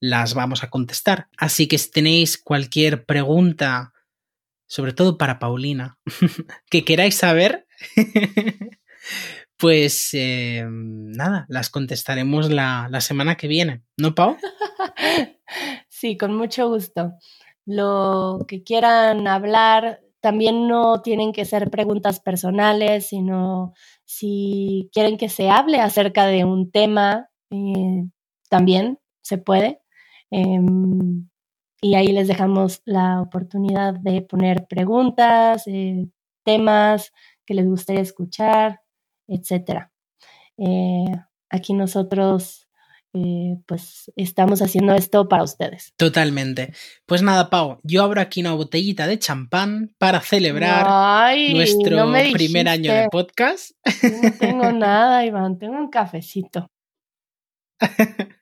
las 0.00 0.34
vamos 0.34 0.62
a 0.62 0.70
contestar. 0.70 1.28
Así 1.36 1.66
que 1.66 1.78
si 1.78 1.90
tenéis 1.90 2.38
cualquier 2.38 3.04
pregunta, 3.04 3.92
sobre 4.66 4.92
todo 4.92 5.18
para 5.18 5.38
Paulina, 5.38 5.98
que 6.70 6.84
queráis 6.84 7.16
saber, 7.16 7.66
pues 9.56 10.10
eh, 10.12 10.64
nada, 10.68 11.46
las 11.48 11.68
contestaremos 11.68 12.50
la, 12.50 12.88
la 12.90 13.00
semana 13.00 13.36
que 13.36 13.48
viene. 13.48 13.82
¿No, 13.98 14.14
Pau? 14.14 14.38
Sí, 15.88 16.16
con 16.16 16.34
mucho 16.36 16.68
gusto. 16.68 17.14
Lo 17.64 18.40
que 18.48 18.62
quieran 18.62 19.26
hablar, 19.28 20.00
también 20.20 20.68
no 20.68 21.02
tienen 21.02 21.32
que 21.32 21.44
ser 21.44 21.70
preguntas 21.70 22.20
personales, 22.20 23.08
sino 23.08 23.72
si 24.04 24.90
quieren 24.92 25.16
que 25.18 25.28
se 25.28 25.50
hable 25.50 25.80
acerca 25.80 26.26
de 26.26 26.44
un 26.44 26.70
tema, 26.70 27.28
eh, 27.50 28.04
también 28.50 28.98
se 29.22 29.38
puede. 29.38 29.80
Em, 30.30 31.28
y 31.82 31.94
ahí 31.96 32.08
les 32.08 32.28
dejamos 32.28 32.82
la 32.84 33.20
oportunidad 33.22 33.94
de 33.94 34.22
poner 34.22 34.66
preguntas, 34.68 35.64
eh, 35.66 36.08
temas 36.44 37.12
que 37.46 37.54
les 37.54 37.66
gustaría 37.68 38.02
escuchar, 38.02 38.80
etc. 39.28 39.90
Eh, 40.58 41.06
aquí 41.50 41.74
nosotros 41.74 42.65
eh, 43.16 43.56
pues 43.66 44.12
estamos 44.16 44.60
haciendo 44.60 44.94
esto 44.94 45.26
para 45.28 45.42
ustedes. 45.42 45.94
Totalmente. 45.96 46.74
Pues 47.06 47.22
nada, 47.22 47.48
Pau, 47.48 47.78
yo 47.82 48.02
abro 48.02 48.20
aquí 48.20 48.40
una 48.40 48.52
botellita 48.52 49.06
de 49.06 49.18
champán 49.18 49.94
para 49.98 50.20
celebrar 50.20 51.34
nuestro 51.52 52.12
primer 52.32 52.68
año 52.68 52.92
de 52.92 53.08
podcast. 53.10 53.70
no 54.02 54.32
tengo 54.38 54.72
nada, 54.72 55.24
Iván, 55.24 55.58
tengo 55.58 55.78
un 55.78 55.88
cafecito. 55.88 56.70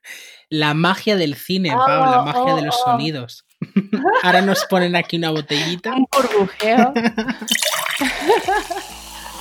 la 0.49 0.73
magia 0.73 1.15
del 1.15 1.35
cine, 1.35 1.69
Pau, 1.69 1.87
la 1.87 2.21
oh, 2.21 2.25
magia 2.25 2.55
de 2.55 2.61
los 2.63 2.75
oh, 2.75 2.81
oh. 2.81 2.91
sonidos. 2.91 3.45
Ahora 4.23 4.41
nos 4.41 4.65
ponen 4.65 4.95
aquí 4.97 5.15
una 5.15 5.31
botellita. 5.31 5.93
Un 5.93 6.05
burbujeo. 6.11 6.93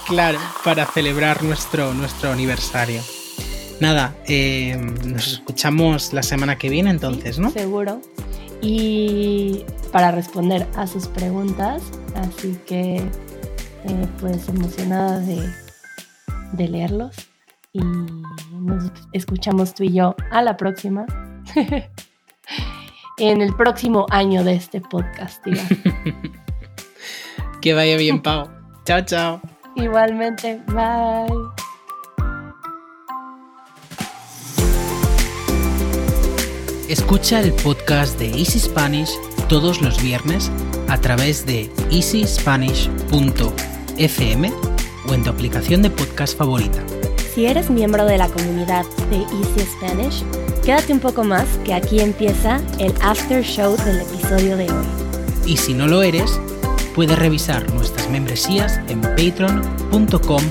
claro, 0.07 0.39
para 0.63 0.87
celebrar 0.87 1.43
nuestro, 1.43 1.93
nuestro 1.93 2.31
aniversario. 2.31 3.03
Nada, 3.85 4.15
eh, 4.27 4.79
nos 5.05 5.35
escuchamos 5.35 6.15
la 6.15 6.23
semana 6.23 6.57
que 6.57 6.71
viene 6.71 6.89
entonces, 6.89 7.39
¿no? 7.39 7.51
Seguro. 7.51 8.01
Y 8.63 9.63
para 9.93 10.11
responder 10.11 10.67
a 10.75 10.87
sus 10.87 11.07
preguntas, 11.07 11.83
así 12.15 12.59
que 12.67 12.97
eh, 12.97 14.09
pues 14.19 14.49
emocionada 14.49 15.19
de, 15.19 15.47
de 16.53 16.69
leerlos 16.69 17.15
y 17.75 17.81
nos 17.81 18.91
escuchamos 19.13 19.75
tú 19.75 19.85
y 19.85 19.93
yo 19.93 20.17
a 20.31 20.41
la 20.41 20.57
próxima. 20.57 21.05
en 23.19 23.43
el 23.43 23.55
próximo 23.55 24.07
año 24.09 24.45
de 24.45 24.55
este 24.55 24.81
podcast, 24.81 25.45
que 27.61 27.75
vaya 27.75 27.99
bien, 27.99 28.23
Pau. 28.23 28.49
chao, 28.87 29.03
chao. 29.03 29.43
Igualmente, 29.77 30.63
bye. 30.69 31.64
Escucha 36.89 37.41
el 37.41 37.53
podcast 37.53 38.19
de 38.19 38.27
Easy 38.27 38.59
Spanish 38.59 39.11
todos 39.49 39.81
los 39.81 40.03
viernes 40.03 40.51
a 40.89 40.99
través 40.99 41.47
de 41.47 41.71
easyspanish.fm 41.91 44.53
o 45.09 45.15
en 45.15 45.23
tu 45.23 45.31
aplicación 45.31 45.81
de 45.81 45.89
podcast 45.89 46.37
favorita. 46.37 46.85
Si 47.35 47.47
eres 47.47 47.71
miembro 47.71 48.05
de 48.05 48.19
la 48.19 48.29
comunidad 48.29 48.85
de 49.09 49.17
Easy 49.17 49.67
Spanish, 49.79 50.23
quédate 50.63 50.93
un 50.93 51.01
poco 51.01 51.25
más 51.25 51.47
que 51.65 51.73
aquí 51.73 52.01
empieza 52.01 52.61
el 52.79 52.93
after 53.01 53.43
show 53.43 53.75
del 53.85 54.03
episodio 54.03 54.59
de 54.59 54.71
hoy. 54.71 54.85
Y 55.47 55.57
si 55.57 55.73
no 55.73 55.87
lo 55.87 56.03
eres, 56.03 56.39
puedes 56.95 57.19
revisar 57.19 57.73
nuestras 57.73 58.11
membresías 58.11 58.79
en 58.89 59.01
patreon.com 59.01 60.43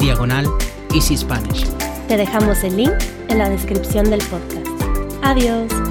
diagonal 0.00 0.48
Easy 0.92 1.16
Spanish. 1.16 1.64
Te 2.08 2.16
dejamos 2.16 2.64
el 2.64 2.76
link 2.76 2.94
en 3.28 3.38
la 3.38 3.48
descripción 3.48 4.10
del 4.10 4.24
podcast. 4.24 4.55
Adiós. 5.26 5.85